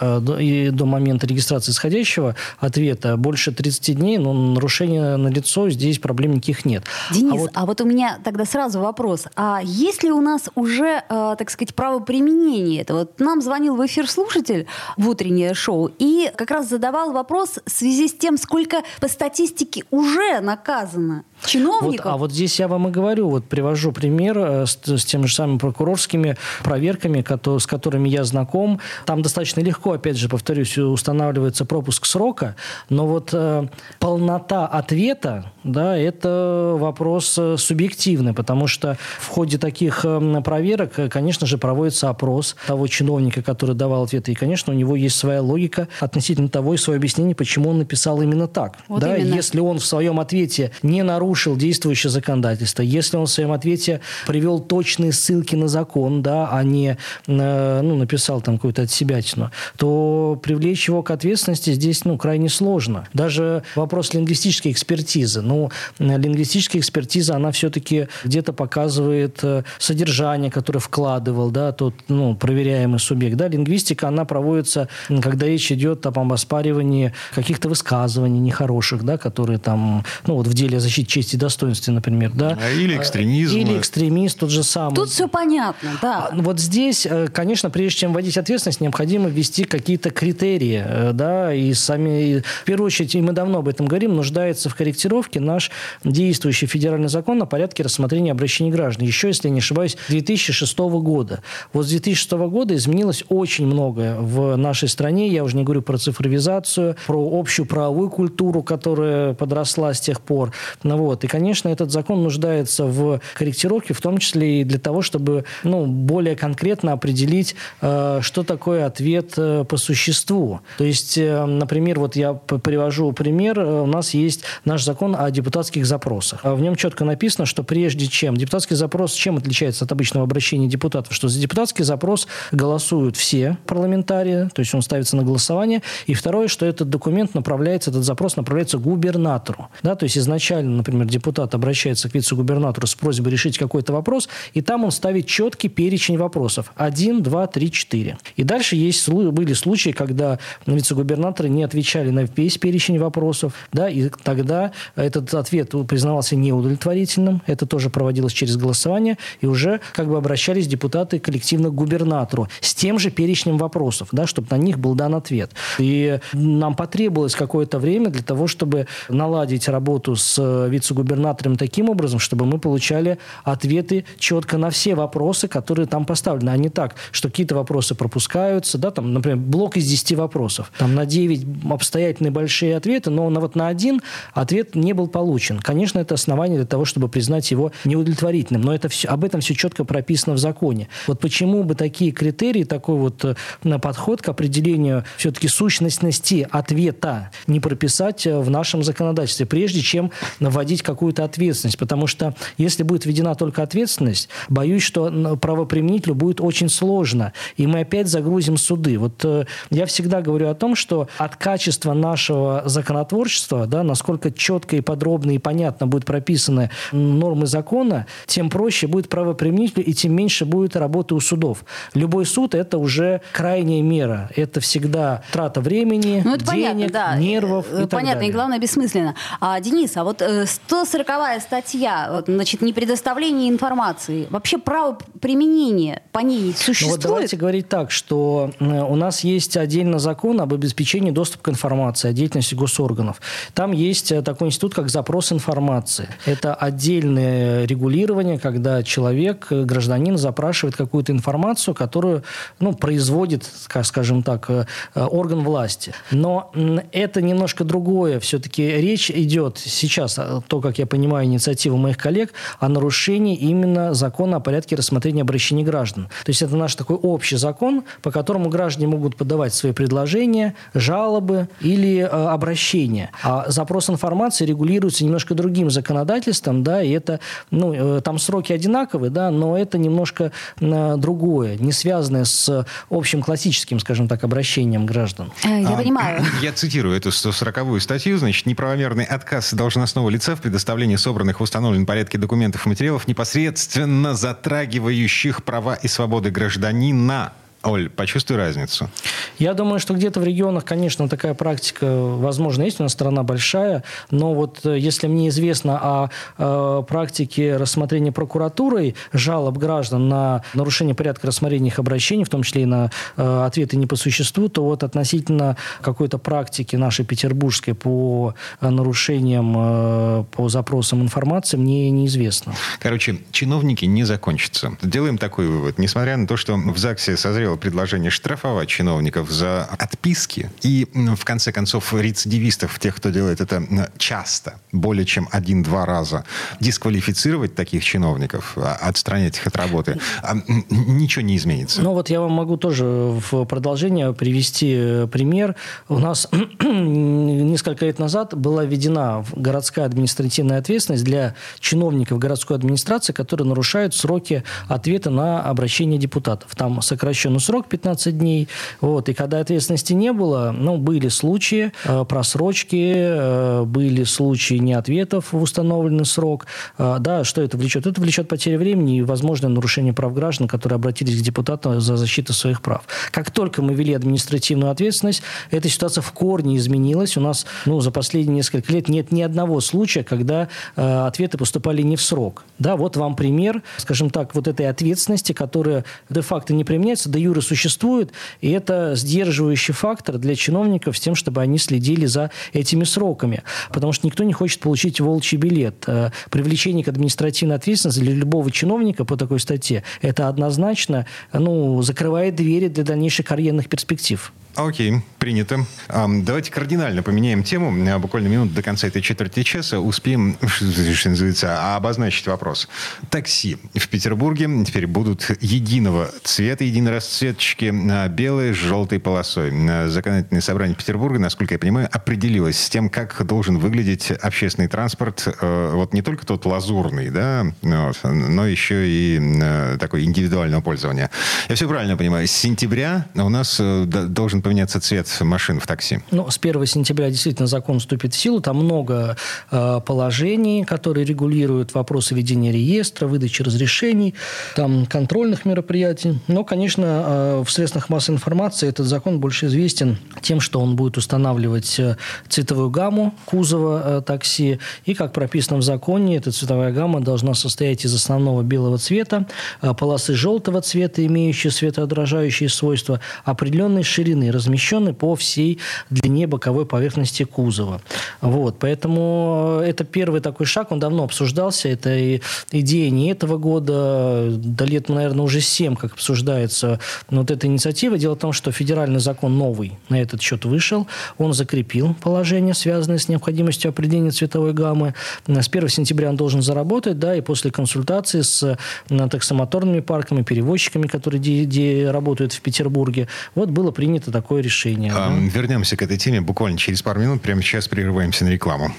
э, 0.00 0.20
и 0.40 0.70
до 0.70 0.86
момента 0.86 1.26
регистрации 1.26 1.72
исходящего 1.72 2.34
ответа 2.58 3.16
больше 3.16 3.52
30 3.52 3.96
дней, 3.96 4.18
но 4.18 4.32
нарушения 4.32 5.16
на 5.16 5.28
лицо 5.28 5.68
здесь 5.70 5.98
проблем 5.98 6.32
никаких 6.32 6.64
нет. 6.64 6.84
Денис, 7.12 7.32
а 7.32 7.36
вот, 7.36 7.50
а 7.54 7.66
вот 7.66 7.80
у 7.80 7.84
меня 7.84 8.18
тогда 8.24 8.44
сразу 8.44 8.80
вопрос. 8.80 9.26
А 9.36 9.60
есть 9.62 10.02
ли 10.02 10.10
у 10.10 10.20
нас 10.20 10.48
уже, 10.54 11.02
э, 11.08 11.36
так 11.38 11.50
сказать, 11.50 11.74
право 11.74 12.00
применения 12.00 12.80
этого? 12.80 13.00
Вот 13.00 13.20
нам 13.20 13.40
звонил 13.42 13.76
в 13.76 13.84
эфир 13.86 14.08
слушатель 14.08 14.66
в 14.96 15.08
утреннее 15.08 15.54
шоу 15.54 15.90
и 15.98 16.30
как 16.36 16.50
раз 16.50 16.68
задавал 16.68 17.12
вопрос 17.12 17.58
в 17.66 17.70
связи 17.70 18.08
с 18.08 18.14
тем, 18.14 18.38
сколько 18.38 18.82
по 19.00 19.08
статистике 19.08 19.84
уже 19.90 20.40
наказано 20.40 21.24
чиновников. 21.46 22.04
Вот, 22.04 22.12
а 22.12 22.16
вот 22.16 22.32
здесь 22.32 22.58
я 22.58 22.68
вам 22.68 22.88
и 22.88 22.90
говорю, 22.90 23.28
вот 23.28 23.44
привожу 23.44 23.92
пример 23.92 24.38
э, 24.38 24.66
с, 24.66 24.78
с 24.84 25.04
теми 25.04 25.26
же 25.26 25.34
самыми 25.34 25.58
прокурорскими 25.58 26.36
проверками, 26.62 27.22
которые, 27.22 27.60
с 27.60 27.66
которыми 27.66 28.08
я 28.08 28.24
знаком. 28.24 28.80
Там 29.04 29.22
достаточно 29.22 29.60
легко, 29.60 29.92
опять 29.92 30.16
же, 30.16 30.28
повторюсь, 30.28 30.76
устанавливается 30.78 31.64
пропуск 31.64 32.06
срока, 32.06 32.56
но 32.88 33.06
вот 33.06 33.30
э, 33.32 33.66
полнота 33.98 34.66
ответа, 34.66 35.52
да, 35.62 35.96
это 35.96 36.76
вопрос 36.78 37.36
э, 37.38 37.56
субъективный, 37.58 38.32
потому 38.32 38.66
что 38.66 38.98
в 39.18 39.28
ходе 39.28 39.58
таких 39.58 40.04
э, 40.04 40.42
проверок, 40.44 40.92
конечно 41.10 41.46
же, 41.46 41.58
проводится 41.58 42.08
опрос 42.08 42.56
того 42.66 42.86
чиновника, 42.86 43.42
который 43.42 43.74
давал 43.74 44.04
ответы, 44.04 44.32
и, 44.32 44.34
конечно, 44.34 44.72
у 44.72 44.76
него 44.76 44.96
есть 44.96 45.16
своя 45.16 45.42
логика 45.42 45.88
относительно 46.00 46.48
того 46.48 46.74
и 46.74 46.76
свое 46.76 46.96
объяснение, 46.96 47.34
почему 47.34 47.70
он 47.70 47.78
написал 47.78 48.20
именно 48.22 48.48
так. 48.48 48.78
Вот 48.88 49.00
да, 49.00 49.16
именно. 49.16 49.34
если 49.34 49.60
он 49.60 49.78
в 49.78 49.84
своем 49.84 50.20
ответе 50.20 50.72
не 50.82 51.02
нарушил 51.02 51.33
действующее 51.56 52.10
законодательство, 52.10 52.82
если 52.82 53.16
он 53.16 53.26
в 53.26 53.30
своем 53.30 53.52
ответе 53.52 54.00
привел 54.26 54.60
точные 54.60 55.12
ссылки 55.12 55.54
на 55.54 55.68
закон, 55.68 56.22
да, 56.22 56.48
а 56.50 56.62
не 56.62 56.96
э, 57.26 57.80
ну, 57.82 57.96
написал 57.96 58.40
там 58.40 58.56
какую-то 58.56 58.82
отсебятину, 58.82 59.50
то 59.76 60.38
привлечь 60.42 60.88
его 60.88 61.02
к 61.02 61.10
ответственности 61.10 61.72
здесь 61.72 62.04
ну, 62.04 62.16
крайне 62.18 62.48
сложно. 62.48 63.08
Даже 63.12 63.62
вопрос 63.74 64.14
лингвистической 64.14 64.72
экспертизы. 64.72 65.42
Ну, 65.42 65.70
лингвистическая 65.98 66.80
экспертиза, 66.80 67.36
она 67.36 67.50
все-таки 67.52 68.08
где-то 68.24 68.52
показывает 68.52 69.40
э, 69.42 69.62
содержание, 69.78 70.50
которое 70.50 70.80
вкладывал, 70.80 71.50
да, 71.50 71.72
тот, 71.72 71.94
ну, 72.08 72.34
проверяемый 72.34 72.98
субъект. 72.98 73.36
Да, 73.36 73.48
лингвистика, 73.48 74.08
она 74.08 74.24
проводится, 74.24 74.88
когда 75.22 75.46
речь 75.46 75.70
идет 75.72 76.06
об 76.06 76.18
оспаривании 76.32 77.12
каких-то 77.34 77.68
высказываний 77.68 78.40
нехороших, 78.40 79.02
да, 79.04 79.18
которые 79.18 79.58
там, 79.58 80.04
ну, 80.26 80.34
вот 80.34 80.46
в 80.46 80.54
деле 80.54 80.78
о 80.78 80.80
чести 81.14 81.36
и 81.36 81.38
достоинства, 81.38 81.92
например, 81.92 82.32
да. 82.34 82.58
А 82.60 82.70
Или 82.72 82.96
экстремизм. 82.96 83.56
Или 83.56 83.78
экстремист, 83.78 84.38
тот 84.40 84.50
же 84.50 84.64
самый. 84.64 84.96
Тут 84.96 85.10
все 85.10 85.28
понятно, 85.28 85.90
да. 86.02 86.28
А, 86.30 86.36
Вот 86.36 86.58
здесь, 86.58 87.06
э, 87.06 87.28
конечно, 87.32 87.70
прежде 87.70 88.00
чем 88.00 88.12
вводить 88.12 88.36
ответственность, 88.36 88.80
необходимо 88.80 89.28
ввести 89.28 89.64
какие-то 89.64 90.10
критерии, 90.10 90.82
э, 90.84 91.12
да, 91.12 91.54
и 91.54 91.72
сами, 91.74 92.42
в 92.62 92.64
первую 92.64 92.86
очередь, 92.86 93.14
и 93.14 93.20
мы 93.20 93.32
давно 93.32 93.58
об 93.58 93.68
этом 93.68 93.86
говорим, 93.86 94.16
нуждается 94.16 94.68
в 94.68 94.74
корректировке 94.74 95.38
наш 95.38 95.70
действующий 96.02 96.66
федеральный 96.66 97.08
закон 97.08 97.40
о 97.42 97.46
порядке 97.46 97.84
рассмотрения 97.84 98.32
обращений 98.32 98.72
граждан. 98.72 99.06
Еще, 99.06 99.28
если 99.28 99.48
я 99.48 99.54
не 99.54 99.60
ошибаюсь, 99.60 99.96
2006 100.08 100.78
года. 100.78 101.42
Вот 101.72 101.86
с 101.86 101.90
2006 101.90 102.32
года 102.32 102.74
изменилось 102.74 103.24
очень 103.28 103.66
многое 103.66 104.16
в 104.18 104.56
нашей 104.56 104.88
стране. 104.88 105.28
Я 105.28 105.44
уже 105.44 105.56
не 105.56 105.62
говорю 105.62 105.82
про 105.82 105.96
цифровизацию, 105.96 106.96
про 107.06 107.38
общую 107.38 107.66
правовую 107.66 108.10
культуру, 108.10 108.62
которая 108.62 109.34
подросла 109.34 109.94
с 109.94 110.00
тех 110.00 110.20
пор. 110.20 110.52
Ну, 110.82 111.03
Вот. 111.04 111.22
И, 111.22 111.26
конечно, 111.26 111.68
этот 111.68 111.90
закон 111.90 112.22
нуждается 112.22 112.86
в 112.86 113.20
корректировке, 113.34 113.92
в 113.92 114.00
том 114.00 114.16
числе 114.16 114.62
и 114.62 114.64
для 114.64 114.78
того, 114.78 115.02
чтобы 115.02 115.44
ну, 115.62 115.84
более 115.84 116.34
конкретно 116.34 116.92
определить, 116.92 117.56
э, 117.82 118.20
что 118.22 118.42
такое 118.42 118.86
ответ 118.86 119.34
э, 119.36 119.64
по 119.68 119.76
существу. 119.76 120.60
То 120.78 120.84
есть, 120.84 121.18
э, 121.18 121.44
например, 121.44 122.00
вот 122.00 122.16
я 122.16 122.32
привожу 122.32 123.12
пример. 123.12 123.58
У 123.58 123.84
нас 123.84 124.14
есть 124.14 124.44
наш 124.64 124.82
закон 124.82 125.14
о 125.14 125.30
депутатских 125.30 125.84
запросах. 125.84 126.42
В 126.42 126.58
нем 126.62 126.74
четко 126.74 127.04
написано, 127.04 127.44
что 127.44 127.62
прежде 127.62 128.06
чем 128.06 128.34
депутатский 128.34 128.74
запрос 128.74 129.12
чем 129.12 129.36
отличается 129.36 129.84
от 129.84 129.92
обычного 129.92 130.24
обращения 130.24 130.68
депутатов, 130.68 131.14
что 131.14 131.28
за 131.28 131.38
депутатский 131.38 131.84
запрос 131.84 132.28
голосуют 132.50 133.18
все 133.18 133.58
парламентарии, 133.66 134.48
то 134.54 134.60
есть 134.60 134.74
он 134.74 134.80
ставится 134.80 135.16
на 135.16 135.22
голосование. 135.22 135.82
И 136.06 136.14
второе, 136.14 136.48
что 136.48 136.64
этот 136.64 136.88
документ 136.88 137.34
направляется, 137.34 137.90
этот 137.90 138.04
запрос 138.04 138.36
направляется 138.36 138.78
губернатору. 138.78 139.68
Да, 139.82 139.96
то 139.96 140.04
есть 140.04 140.16
изначально, 140.16 140.76
например, 140.78 140.93
депутат 141.04 141.54
обращается 141.54 142.08
к 142.08 142.14
вице-губернатору 142.14 142.86
с 142.86 142.94
просьбой 142.94 143.32
решить 143.32 143.58
какой-то 143.58 143.92
вопрос, 143.92 144.28
и 144.52 144.60
там 144.60 144.84
он 144.84 144.90
ставит 144.90 145.26
четкий 145.26 145.68
перечень 145.68 146.16
вопросов. 146.16 146.72
Один, 146.76 147.22
два, 147.22 147.46
три, 147.46 147.70
четыре. 147.70 148.18
И 148.36 148.44
дальше 148.44 148.76
есть, 148.76 149.08
были 149.08 149.52
случаи, 149.52 149.90
когда 149.90 150.38
вице-губернаторы 150.66 151.48
не 151.48 151.64
отвечали 151.64 152.10
на 152.10 152.26
весь 152.36 152.58
перечень 152.58 152.98
вопросов, 152.98 153.54
да, 153.72 153.88
и 153.88 154.08
тогда 154.22 154.72
этот 154.94 155.34
ответ 155.34 155.70
признавался 155.88 156.36
неудовлетворительным. 156.36 157.42
Это 157.46 157.66
тоже 157.66 157.90
проводилось 157.90 158.32
через 158.32 158.56
голосование, 158.56 159.18
и 159.40 159.46
уже 159.46 159.80
как 159.92 160.08
бы 160.08 160.16
обращались 160.16 160.66
депутаты 160.66 161.18
коллективно 161.18 161.70
к 161.70 161.74
губернатору 161.74 162.48
с 162.60 162.74
тем 162.74 162.98
же 162.98 163.10
перечнем 163.10 163.58
вопросов, 163.58 164.08
да, 164.12 164.26
чтобы 164.26 164.48
на 164.50 164.56
них 164.56 164.78
был 164.78 164.94
дан 164.94 165.14
ответ. 165.14 165.52
И 165.78 166.18
нам 166.32 166.74
потребовалось 166.74 167.34
какое-то 167.34 167.78
время 167.78 168.10
для 168.10 168.22
того, 168.22 168.46
чтобы 168.46 168.86
наладить 169.08 169.68
работу 169.68 170.16
с 170.16 170.36
э, 170.38 170.68
вице-губернатором 170.84 171.56
таким 171.56 171.88
образом, 171.88 172.18
чтобы 172.18 172.46
мы 172.46 172.58
получали 172.58 173.18
ответы 173.42 174.04
четко 174.18 174.58
на 174.58 174.70
все 174.70 174.94
вопросы, 174.94 175.48
которые 175.48 175.86
там 175.86 176.04
поставлены, 176.04 176.50
а 176.50 176.56
не 176.56 176.68
так, 176.68 176.94
что 177.10 177.28
какие-то 177.28 177.54
вопросы 177.54 177.94
пропускаются, 177.94 178.78
да, 178.78 178.90
там, 178.90 179.12
например, 179.12 179.38
блок 179.38 179.76
из 179.76 179.86
10 179.86 180.12
вопросов, 180.12 180.70
там 180.78 180.94
на 180.94 181.06
9 181.06 181.46
обстоятельные 181.70 182.30
большие 182.30 182.76
ответы, 182.76 183.10
но 183.10 183.30
на, 183.30 183.40
вот 183.40 183.54
на 183.54 183.68
один 183.68 184.02
ответ 184.32 184.74
не 184.74 184.92
был 184.92 185.08
получен. 185.08 185.58
Конечно, 185.58 185.98
это 185.98 186.14
основание 186.14 186.58
для 186.58 186.66
того, 186.66 186.84
чтобы 186.84 187.08
признать 187.08 187.50
его 187.50 187.72
неудовлетворительным, 187.84 188.62
но 188.62 188.74
это 188.74 188.88
все, 188.88 189.08
об 189.08 189.24
этом 189.24 189.40
все 189.40 189.54
четко 189.54 189.84
прописано 189.84 190.34
в 190.34 190.38
законе. 190.38 190.88
Вот 191.06 191.20
почему 191.20 191.64
бы 191.64 191.74
такие 191.74 192.12
критерии, 192.12 192.64
такой 192.64 192.96
вот 192.96 193.24
э, 193.24 193.78
подход 193.78 194.22
к 194.22 194.28
определению 194.28 195.04
все-таки 195.16 195.48
сущностности 195.48 196.46
ответа 196.50 197.30
не 197.46 197.60
прописать 197.60 198.26
э, 198.26 198.38
в 198.38 198.50
нашем 198.50 198.82
законодательстве, 198.82 199.46
прежде 199.46 199.80
чем 199.80 200.10
вводить 200.40 200.73
вводить 200.74 200.82
какую-то 200.82 201.24
ответственность, 201.24 201.78
потому 201.78 202.06
что 202.06 202.34
если 202.58 202.82
будет 202.82 203.06
введена 203.06 203.34
только 203.34 203.62
ответственность, 203.62 204.28
боюсь, 204.48 204.82
что 204.82 205.36
правоприменителю 205.40 206.14
будет 206.14 206.40
очень 206.40 206.68
сложно, 206.68 207.32
и 207.56 207.66
мы 207.66 207.80
опять 207.80 208.08
загрузим 208.08 208.56
суды. 208.56 208.98
Вот 208.98 209.24
э, 209.24 209.44
я 209.70 209.86
всегда 209.86 210.20
говорю 210.20 210.48
о 210.48 210.54
том, 210.54 210.74
что 210.74 211.08
от 211.18 211.36
качества 211.36 211.94
нашего 211.94 212.62
законотворчества, 212.66 213.66
да, 213.66 213.82
насколько 213.82 214.32
четко 214.32 214.76
и 214.76 214.80
подробно 214.80 215.32
и 215.32 215.38
понятно 215.38 215.86
будут 215.86 216.06
прописаны 216.06 216.70
нормы 216.92 217.46
закона, 217.46 218.06
тем 218.26 218.50
проще 218.50 218.86
будет 218.86 219.08
правоприменителю 219.08 219.84
и 219.84 219.92
тем 219.92 220.14
меньше 220.14 220.44
будет 220.44 220.76
работы 220.76 221.14
у 221.14 221.20
судов. 221.20 221.64
Любой 221.94 222.26
суд– 222.26 222.54
это 222.56 222.78
уже 222.78 223.20
крайняя 223.32 223.82
мера. 223.82 224.30
Это 224.34 224.60
всегда 224.60 225.22
трата 225.32 225.60
времени, 225.60 226.22
ну, 226.24 226.34
это 226.34 226.44
денег, 226.52 226.66
понятно, 226.66 226.88
да. 226.92 227.16
нервов 227.16 227.66
и 227.70 227.74
э, 227.74 227.86
понятно, 227.86 227.88
так 227.88 228.14
далее. 228.14 228.28
и 228.28 228.32
главное, 228.32 228.58
бессмысленно. 228.58 229.14
А, 229.40 229.60
Денис, 229.60 229.96
а 229.96 230.04
вот 230.04 230.22
э, 230.22 230.46
140 230.66 231.42
статья, 231.42 232.08
вот, 232.10 232.24
значит, 232.26 232.62
не 232.62 232.72
предоставление 232.72 233.50
информации. 233.50 234.26
Вообще 234.30 234.58
право 234.58 234.98
применения 235.20 236.02
по 236.12 236.20
ней 236.20 236.54
существует? 236.54 236.82
Ну, 236.82 236.90
вот 236.90 237.02
давайте 237.02 237.36
говорить 237.36 237.68
так, 237.68 237.90
что 237.90 238.50
э, 238.58 238.64
у 238.64 238.96
нас 238.96 239.24
есть 239.24 239.56
отдельно 239.56 239.98
закон 239.98 240.40
об 240.40 240.54
обеспечении 240.54 241.10
доступа 241.10 241.44
к 241.44 241.48
информации, 241.50 242.10
о 242.10 242.12
деятельности 242.12 242.54
госорганов. 242.54 243.20
Там 243.52 243.72
есть 243.72 244.10
э, 244.10 244.22
такой 244.22 244.48
институт, 244.48 244.74
как 244.74 244.88
запрос 244.88 245.32
информации. 245.32 246.08
Это 246.24 246.54
отдельное 246.54 247.66
регулирование, 247.66 248.38
когда 248.38 248.82
человек, 248.82 249.48
э, 249.50 249.64
гражданин 249.64 250.16
запрашивает 250.16 250.76
какую-то 250.76 251.12
информацию, 251.12 251.74
которую 251.74 252.22
ну, 252.58 252.72
производит, 252.72 253.44
скажем 253.68 254.22
так, 254.22 254.50
орган 254.94 255.42
власти. 255.44 255.92
Но 256.10 256.52
это 256.92 257.20
немножко 257.20 257.64
другое. 257.64 258.20
Все-таки 258.20 258.62
речь 258.62 259.10
идет 259.10 259.58
сейчас, 259.58 260.18
то, 260.54 260.60
как 260.60 260.78
я 260.78 260.86
понимаю, 260.86 261.26
инициативу 261.26 261.76
моих 261.76 261.98
коллег, 261.98 262.32
о 262.60 262.68
нарушении 262.68 263.34
именно 263.34 263.92
закона 263.92 264.36
о 264.36 264.40
порядке 264.40 264.76
рассмотрения 264.76 265.22
обращений 265.22 265.64
граждан. 265.64 266.04
То 266.24 266.30
есть 266.30 266.42
это 266.42 266.56
наш 266.56 266.76
такой 266.76 266.94
общий 266.94 267.34
закон, 267.34 267.82
по 268.02 268.12
которому 268.12 268.50
граждане 268.50 268.86
могут 268.86 269.16
подавать 269.16 269.52
свои 269.52 269.72
предложения, 269.72 270.54
жалобы 270.72 271.48
или 271.60 271.98
э, 271.98 272.06
обращения. 272.06 273.10
А 273.24 273.50
запрос 273.50 273.90
информации 273.90 274.46
регулируется 274.46 275.04
немножко 275.04 275.34
другим 275.34 275.70
законодательством, 275.70 276.62
да, 276.62 276.84
и 276.84 276.90
это, 276.90 277.18
ну, 277.50 277.74
э, 277.74 278.00
там 278.00 278.20
сроки 278.20 278.52
одинаковые, 278.52 279.10
да, 279.10 279.32
но 279.32 279.58
это 279.58 279.76
немножко 279.76 280.30
э, 280.60 280.94
другое, 280.96 281.56
не 281.56 281.72
связанное 281.72 282.26
с 282.26 282.64
общим 282.90 283.22
классическим, 283.22 283.80
скажем 283.80 284.06
так, 284.06 284.22
обращением 284.22 284.86
граждан. 284.86 285.32
Э, 285.42 285.62
я 285.62 285.70
а, 285.70 285.76
понимаю. 285.76 286.24
Я 286.40 286.52
цитирую 286.52 286.96
эту 286.96 287.08
140-ю 287.08 287.80
статью. 287.80 288.18
Значит, 288.18 288.46
неправомерный 288.46 289.04
отказ 289.04 289.52
должностного 289.52 290.10
лица 290.10 290.36
в 290.36 290.43
предоставлении 290.44 290.96
собранных 290.96 291.40
в 291.40 291.42
установленном 291.42 291.86
порядке 291.86 292.18
документов 292.18 292.66
и 292.66 292.68
материалов, 292.68 293.08
непосредственно 293.08 294.14
затрагивающих 294.14 295.42
права 295.42 295.74
и 295.74 295.88
свободы 295.88 296.30
гражданина 296.30 297.32
Оль, 297.64 297.88
почувствуй 297.88 298.36
разницу. 298.36 298.90
Я 299.38 299.54
думаю, 299.54 299.78
что 299.80 299.94
где-то 299.94 300.20
в 300.20 300.24
регионах, 300.24 300.64
конечно, 300.64 301.08
такая 301.08 301.32
практика, 301.32 301.86
возможно, 301.86 302.62
есть. 302.62 302.78
У 302.78 302.82
нас 302.82 302.92
страна 302.92 303.22
большая. 303.22 303.82
Но 304.10 304.34
вот 304.34 304.60
э, 304.64 304.78
если 304.78 305.06
мне 305.06 305.30
известно 305.30 305.78
о, 305.78 306.10
э, 306.38 306.82
практике 306.86 307.56
рассмотрения 307.56 308.12
прокуратурой 308.12 308.94
жалоб 309.12 309.56
граждан 309.56 310.08
на 310.08 310.42
нарушение 310.52 310.94
порядка 310.94 311.26
рассмотрения 311.26 311.68
их 311.68 311.78
обращений, 311.78 312.24
в 312.24 312.28
том 312.28 312.42
числе 312.42 312.62
и 312.62 312.66
на 312.66 312.90
э, 313.16 313.44
ответы 313.46 313.76
не 313.78 313.86
по 313.86 313.96
существу, 313.96 314.48
то 314.48 314.62
вот 314.64 314.82
относительно 314.82 315.56
какой-то 315.80 316.18
практики 316.18 316.76
нашей 316.76 317.06
петербургской 317.06 317.74
по 317.74 318.34
э, 318.60 318.68
нарушениям, 318.68 319.54
э, 319.56 320.24
по 320.30 320.50
запросам 320.50 321.00
информации, 321.02 321.56
мне 321.56 321.90
неизвестно. 321.90 322.54
Короче, 322.78 323.20
чиновники 323.30 323.86
не 323.86 324.04
закончатся. 324.04 324.76
Делаем 324.82 325.16
такой 325.16 325.48
вывод. 325.48 325.78
Несмотря 325.78 326.18
на 326.18 326.26
то, 326.26 326.36
что 326.36 326.56
в 326.56 326.76
ЗАГСе 326.76 327.16
созрело 327.16 327.53
было 327.54 327.56
предложение 327.56 328.10
штрафовать 328.10 328.68
чиновников 328.68 329.30
за 329.30 329.64
отписки 329.64 330.50
и, 330.62 330.86
в 330.94 331.24
конце 331.24 331.52
концов, 331.52 331.94
рецидивистов, 331.94 332.78
тех, 332.78 332.96
кто 332.96 333.10
делает 333.10 333.40
это 333.40 333.62
часто, 333.96 334.54
более 334.72 335.04
чем 335.04 335.28
один-два 335.30 335.86
раза, 335.86 336.24
дисквалифицировать 336.60 337.54
таких 337.54 337.84
чиновников, 337.84 338.54
а, 338.56 338.74
отстранять 338.74 339.36
их 339.36 339.46
от 339.46 339.56
работы, 339.56 339.98
а, 340.22 340.34
ничего 340.70 341.24
не 341.24 341.36
изменится. 341.36 341.82
Ну 341.82 341.92
вот 341.92 342.10
я 342.10 342.20
вам 342.20 342.32
могу 342.32 342.56
тоже 342.56 342.84
в 342.84 343.44
продолжение 343.44 344.12
привести 344.12 344.74
э, 344.76 345.06
пример. 345.06 345.54
У 345.88 345.98
нас 345.98 346.28
несколько 346.60 347.86
лет 347.86 347.98
назад 347.98 348.34
была 348.34 348.64
введена 348.64 349.24
городская 349.36 349.86
административная 349.86 350.58
ответственность 350.58 351.04
для 351.04 351.34
чиновников 351.60 352.18
городской 352.18 352.56
администрации, 352.56 353.12
которые 353.12 353.46
нарушают 353.46 353.94
сроки 353.94 354.42
ответа 354.68 355.10
на 355.10 355.42
обращение 355.42 355.98
депутатов. 355.98 356.54
Там 356.56 356.82
сокращен 356.82 357.36
срок 357.44 357.68
15 357.68 358.18
дней. 358.18 358.48
Вот. 358.80 359.08
И 359.08 359.14
когда 359.14 359.40
ответственности 359.40 359.92
не 359.92 360.12
было, 360.12 360.54
ну, 360.56 360.76
были 360.76 361.08
случаи 361.08 361.72
э, 361.84 362.04
просрочки, 362.08 362.92
э, 362.96 363.64
были 363.64 364.04
случаи 364.04 364.54
неответов 364.54 365.32
в 365.32 365.40
установленный 365.40 366.04
срок. 366.04 366.46
Э, 366.78 366.96
да, 367.00 367.24
что 367.24 367.42
это 367.42 367.56
влечет? 367.56 367.86
Это 367.86 368.00
влечет 368.00 368.28
потерю 368.28 368.58
времени 368.58 368.98
и 368.98 369.02
возможное 369.02 369.50
нарушение 369.50 369.92
прав 369.92 370.14
граждан, 370.14 370.48
которые 370.48 370.76
обратились 370.76 371.20
к 371.20 371.22
депутату 371.22 371.80
за 371.80 371.96
защиту 371.96 372.32
своих 372.32 372.62
прав. 372.62 372.84
Как 373.10 373.30
только 373.30 373.62
мы 373.62 373.74
ввели 373.74 373.94
административную 373.94 374.70
ответственность, 374.70 375.22
эта 375.50 375.68
ситуация 375.68 376.02
в 376.02 376.12
корне 376.12 376.56
изменилась. 376.56 377.16
У 377.16 377.20
нас 377.20 377.46
ну, 377.66 377.80
за 377.80 377.90
последние 377.90 378.36
несколько 378.36 378.72
лет 378.72 378.88
нет 378.88 379.12
ни 379.12 379.22
одного 379.22 379.60
случая, 379.60 380.04
когда 380.04 380.48
э, 380.76 381.06
ответы 381.06 381.38
поступали 381.38 381.82
не 381.82 381.96
в 381.96 382.02
срок. 382.02 382.44
Да, 382.58 382.76
вот 382.76 382.96
вам 382.96 383.16
пример, 383.16 383.62
скажем 383.76 384.10
так, 384.10 384.34
вот 384.34 384.48
этой 384.48 384.68
ответственности, 384.68 385.32
которая 385.32 385.84
де-факто 386.08 386.54
не 386.54 386.64
применяется, 386.64 387.08
да 387.08 387.18
юра 387.34 387.40
существует, 387.40 388.12
и 388.40 388.50
это 388.50 388.94
сдерживающий 388.94 389.74
фактор 389.74 390.18
для 390.18 390.34
чиновников 390.34 390.96
с 390.96 391.00
тем, 391.00 391.14
чтобы 391.14 391.42
они 391.42 391.58
следили 391.58 392.06
за 392.06 392.30
этими 392.52 392.84
сроками. 392.84 393.42
Потому 393.72 393.92
что 393.92 394.06
никто 394.06 394.24
не 394.24 394.32
хочет 394.32 394.60
получить 394.60 395.00
волчий 395.00 395.36
билет. 395.38 395.84
Э, 395.86 396.10
привлечение 396.30 396.84
к 396.84 396.88
административной 396.88 397.56
ответственности 397.56 398.00
для 398.00 398.14
любого 398.14 398.50
чиновника 398.50 399.04
по 399.04 399.16
такой 399.16 399.40
статье, 399.40 399.82
это 400.00 400.28
однозначно 400.28 401.06
ну, 401.32 401.82
закрывает 401.82 402.36
двери 402.36 402.68
для 402.68 402.84
дальнейших 402.84 403.26
карьерных 403.26 403.68
перспектив. 403.68 404.32
Окей, 404.56 405.02
принято. 405.18 405.66
Давайте 405.88 406.52
кардинально 406.52 407.02
поменяем 407.02 407.42
тему. 407.42 407.74
А, 407.90 407.98
Буквально 407.98 408.28
минут 408.28 408.54
до 408.54 408.62
конца 408.62 408.86
этой 408.86 409.02
четверти 409.02 409.42
часа 409.42 409.80
успеем, 409.80 410.36
что 410.46 411.08
называется, 411.08 411.74
обозначить 411.76 412.26
вопрос. 412.28 412.68
Такси 413.10 413.56
в 413.74 413.88
Петербурге 413.88 414.48
теперь 414.64 414.86
будут 414.86 415.28
единого 415.40 416.10
цвета, 416.22 416.62
единой 416.62 416.92
расцветочки, 416.92 417.72
а, 417.90 418.06
белые 418.08 418.54
с 418.54 418.56
желтой 418.56 419.00
полосой. 419.00 419.50
А, 419.52 419.88
Законодательное 419.88 420.40
собрание 420.42 420.76
Петербурга, 420.76 421.18
насколько 421.18 421.54
я 421.54 421.58
понимаю, 421.58 421.88
определилось 421.90 422.58
с 422.60 422.70
тем, 422.70 422.88
как 422.88 423.26
должен 423.26 423.58
выглядеть 423.58 424.12
общественный 424.12 424.68
транспорт. 424.68 425.26
э, 425.40 425.70
Вот 425.74 425.92
не 425.94 426.02
только 426.02 426.24
тот 426.26 426.46
лазурный, 426.46 427.10
да, 427.10 427.44
но 427.62 428.46
еще 428.46 428.86
и 428.88 429.18
э, 429.20 429.78
такой 429.80 430.04
индивидуального 430.04 430.60
пользования. 430.60 431.10
Я 431.48 431.54
все 431.56 431.66
правильно 431.68 431.96
понимаю. 431.96 432.28
С 432.28 432.30
сентября 432.30 433.06
у 433.14 433.28
нас 433.28 433.56
э, 433.58 433.84
должен 433.86 434.43
поменяться 434.44 434.78
цвет 434.78 435.08
машин 435.22 435.58
в 435.58 435.66
такси. 435.66 436.00
Ну, 436.10 436.30
с 436.30 436.38
1 436.40 436.66
сентября 436.66 437.10
действительно 437.10 437.46
закон 437.46 437.80
вступит 437.80 438.12
в 438.12 438.16
силу. 438.16 438.40
Там 438.40 438.58
много 438.58 439.16
э, 439.50 439.80
положений, 439.84 440.64
которые 440.64 441.06
регулируют 441.06 441.72
вопросы 441.72 442.14
ведения 442.14 442.52
реестра, 442.52 443.06
выдачи 443.06 443.42
разрешений, 443.42 444.14
там 444.54 444.84
контрольных 444.84 445.46
мероприятий. 445.46 446.20
Но, 446.28 446.44
конечно, 446.44 446.84
э, 446.84 447.42
в 447.44 447.50
средствах 447.50 447.88
массовой 447.88 448.16
информации 448.16 448.68
этот 448.68 448.86
закон 448.86 449.18
больше 449.18 449.46
известен 449.46 449.96
тем, 450.20 450.40
что 450.40 450.60
он 450.60 450.76
будет 450.76 450.98
устанавливать 450.98 451.80
э, 451.80 451.96
цветовую 452.28 452.68
гамму 452.68 453.14
кузова 453.24 453.98
э, 453.98 454.02
такси. 454.02 454.58
И, 454.84 454.92
как 454.92 455.14
прописано 455.14 455.56
в 455.56 455.62
законе, 455.62 456.16
эта 456.16 456.32
цветовая 456.32 456.70
гамма 456.70 457.00
должна 457.00 457.32
состоять 457.32 457.86
из 457.86 457.94
основного 457.94 458.42
белого 458.42 458.76
цвета, 458.76 459.26
э, 459.62 459.72
полосы 459.72 460.12
желтого 460.12 460.60
цвета, 460.60 461.04
имеющие 461.06 461.50
светоотражающие 461.50 462.50
свойства, 462.50 463.00
определенной 463.24 463.82
ширины, 463.82 464.33
размещенной 464.34 464.92
по 464.92 465.14
всей 465.14 465.58
длине 465.90 466.26
боковой 466.26 466.66
поверхности 466.66 467.24
кузова. 467.24 467.80
Вот, 468.20 468.58
поэтому 468.58 469.60
э, 469.60 469.66
это 469.68 469.84
первый 469.84 470.20
такой 470.20 470.46
шаг, 470.46 470.72
он 470.72 470.80
давно 470.80 471.04
обсуждался, 471.04 471.68
это 471.68 472.20
идея 472.50 472.90
не 472.90 473.10
этого 473.10 473.38
года, 473.38 474.30
да 474.30 474.64
лет, 474.64 474.88
наверное, 474.88 475.24
уже 475.24 475.40
7, 475.40 475.76
как 475.76 475.92
обсуждается 475.92 476.80
вот 477.10 477.30
эта 477.30 477.46
инициатива. 477.46 477.98
Дело 477.98 478.14
в 478.14 478.18
том, 478.18 478.32
что 478.32 478.52
федеральный 478.52 479.00
закон 479.00 479.38
новый 479.38 479.72
на 479.88 480.00
этот 480.00 480.20
счет 480.20 480.44
вышел, 480.44 480.86
он 481.18 481.32
закрепил 481.32 481.94
положение, 482.02 482.54
связанное 482.54 482.98
с 482.98 483.08
необходимостью 483.08 483.70
определения 483.70 484.10
цветовой 484.10 484.52
гаммы. 484.52 484.94
С 485.26 485.48
1 485.48 485.68
сентября 485.68 486.10
он 486.10 486.16
должен 486.16 486.42
заработать, 486.42 486.98
да, 486.98 487.14
и 487.14 487.20
после 487.20 487.50
консультации 487.50 488.22
с 488.22 488.42
э, 488.42 489.08
таксомоторными 489.08 489.80
парками, 489.80 490.22
перевозчиками, 490.22 490.86
которые 490.86 491.20
де- 491.20 491.44
де- 491.44 491.90
работают 491.90 492.32
в 492.32 492.40
Петербурге, 492.40 493.08
вот 493.34 493.50
было 493.50 493.70
принято 493.70 494.10
такое 494.10 494.23
решение. 494.32 494.92
Ам, 494.94 495.28
Вернемся 495.28 495.76
к 495.76 495.82
этой 495.82 495.96
теме 495.98 496.20
буквально 496.20 496.58
через 496.58 496.82
пару 496.82 497.00
минут. 497.00 497.22
Прямо 497.22 497.42
сейчас 497.42 497.68
прерываемся 497.68 498.24
на 498.24 498.30
рекламу. 498.30 498.74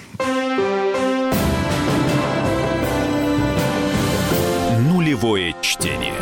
Нулевое 4.80 5.56
чтение. 5.62 6.14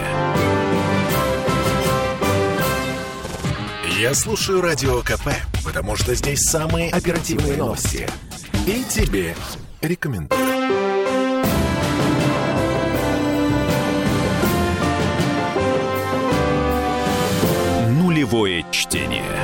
Я 4.00 4.14
слушаю 4.14 4.62
Радио 4.62 5.02
КП, 5.02 5.30
потому 5.64 5.96
что 5.96 6.14
здесь 6.14 6.42
самые 6.42 6.92
оперативные 6.92 7.56
новости. 7.56 8.08
И 8.68 8.84
тебе 8.90 9.36
рекомендую. 9.82 10.93
Нулевое 18.24 18.64
чтение. 18.72 19.43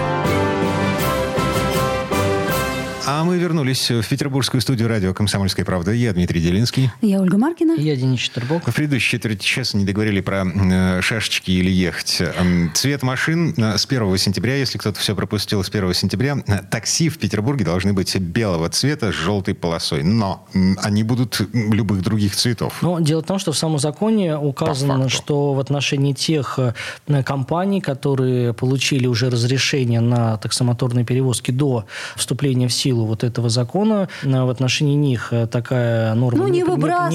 А 3.11 3.23
мы 3.23 3.39
вернулись 3.39 3.89
в 3.89 4.07
петербургскую 4.07 4.61
студию 4.61 4.87
радио 4.87 5.15
«Комсомольская 5.15 5.65
правда». 5.65 5.91
Я 5.91 6.13
Дмитрий 6.13 6.41
Делинский. 6.41 6.91
Я 7.01 7.19
Ольга 7.19 7.39
Маркина. 7.39 7.71
Я 7.71 7.95
Денис 7.95 8.19
Четербок. 8.19 8.61
В 8.67 8.75
предыдущей 8.75 9.17
четверти 9.17 9.43
часа 9.43 9.79
не 9.79 9.83
договорили 9.83 10.21
про 10.21 10.45
э, 10.45 11.01
шашечки 11.01 11.49
или 11.49 11.71
ехать. 11.71 12.21
Цвет 12.75 13.01
машин 13.01 13.55
э, 13.57 13.79
с 13.79 13.87
1 13.87 14.17
сентября, 14.19 14.57
если 14.57 14.77
кто-то 14.77 14.99
все 14.99 15.15
пропустил, 15.15 15.63
с 15.63 15.69
1 15.69 15.91
сентября, 15.95 16.37
э, 16.45 16.59
такси 16.69 17.09
в 17.09 17.17
Петербурге 17.17 17.65
должны 17.65 17.93
быть 17.93 18.15
белого 18.15 18.69
цвета 18.69 19.11
с 19.11 19.15
желтой 19.15 19.55
полосой. 19.55 20.03
Но 20.03 20.47
они 20.53 21.01
будут 21.01 21.41
любых 21.51 22.03
других 22.03 22.35
цветов. 22.35 22.77
Но 22.83 22.99
дело 22.99 23.23
в 23.23 23.25
том, 23.25 23.39
что 23.39 23.53
в 23.53 23.57
самом 23.57 23.79
законе 23.79 24.37
указано, 24.37 25.09
что 25.09 25.55
в 25.55 25.59
отношении 25.59 26.13
тех 26.13 26.59
э, 26.59 27.23
компаний, 27.23 27.81
которые 27.81 28.53
получили 28.53 29.07
уже 29.07 29.31
разрешение 29.31 29.99
на 29.99 30.37
таксомоторные 30.37 31.05
перевозки 31.05 31.49
до 31.49 31.85
вступления 32.15 32.67
в 32.67 32.71
силу 32.71 32.98
вот 33.05 33.23
этого 33.23 33.49
закона, 33.49 34.07
э, 34.23 34.27
в 34.43 34.49
отношении 34.49 34.95
них 34.95 35.29
э, 35.31 35.47
такая 35.47 36.13
норма 36.13 36.39
Ну, 36.43 36.47
не 36.47 36.59
не 36.59 36.63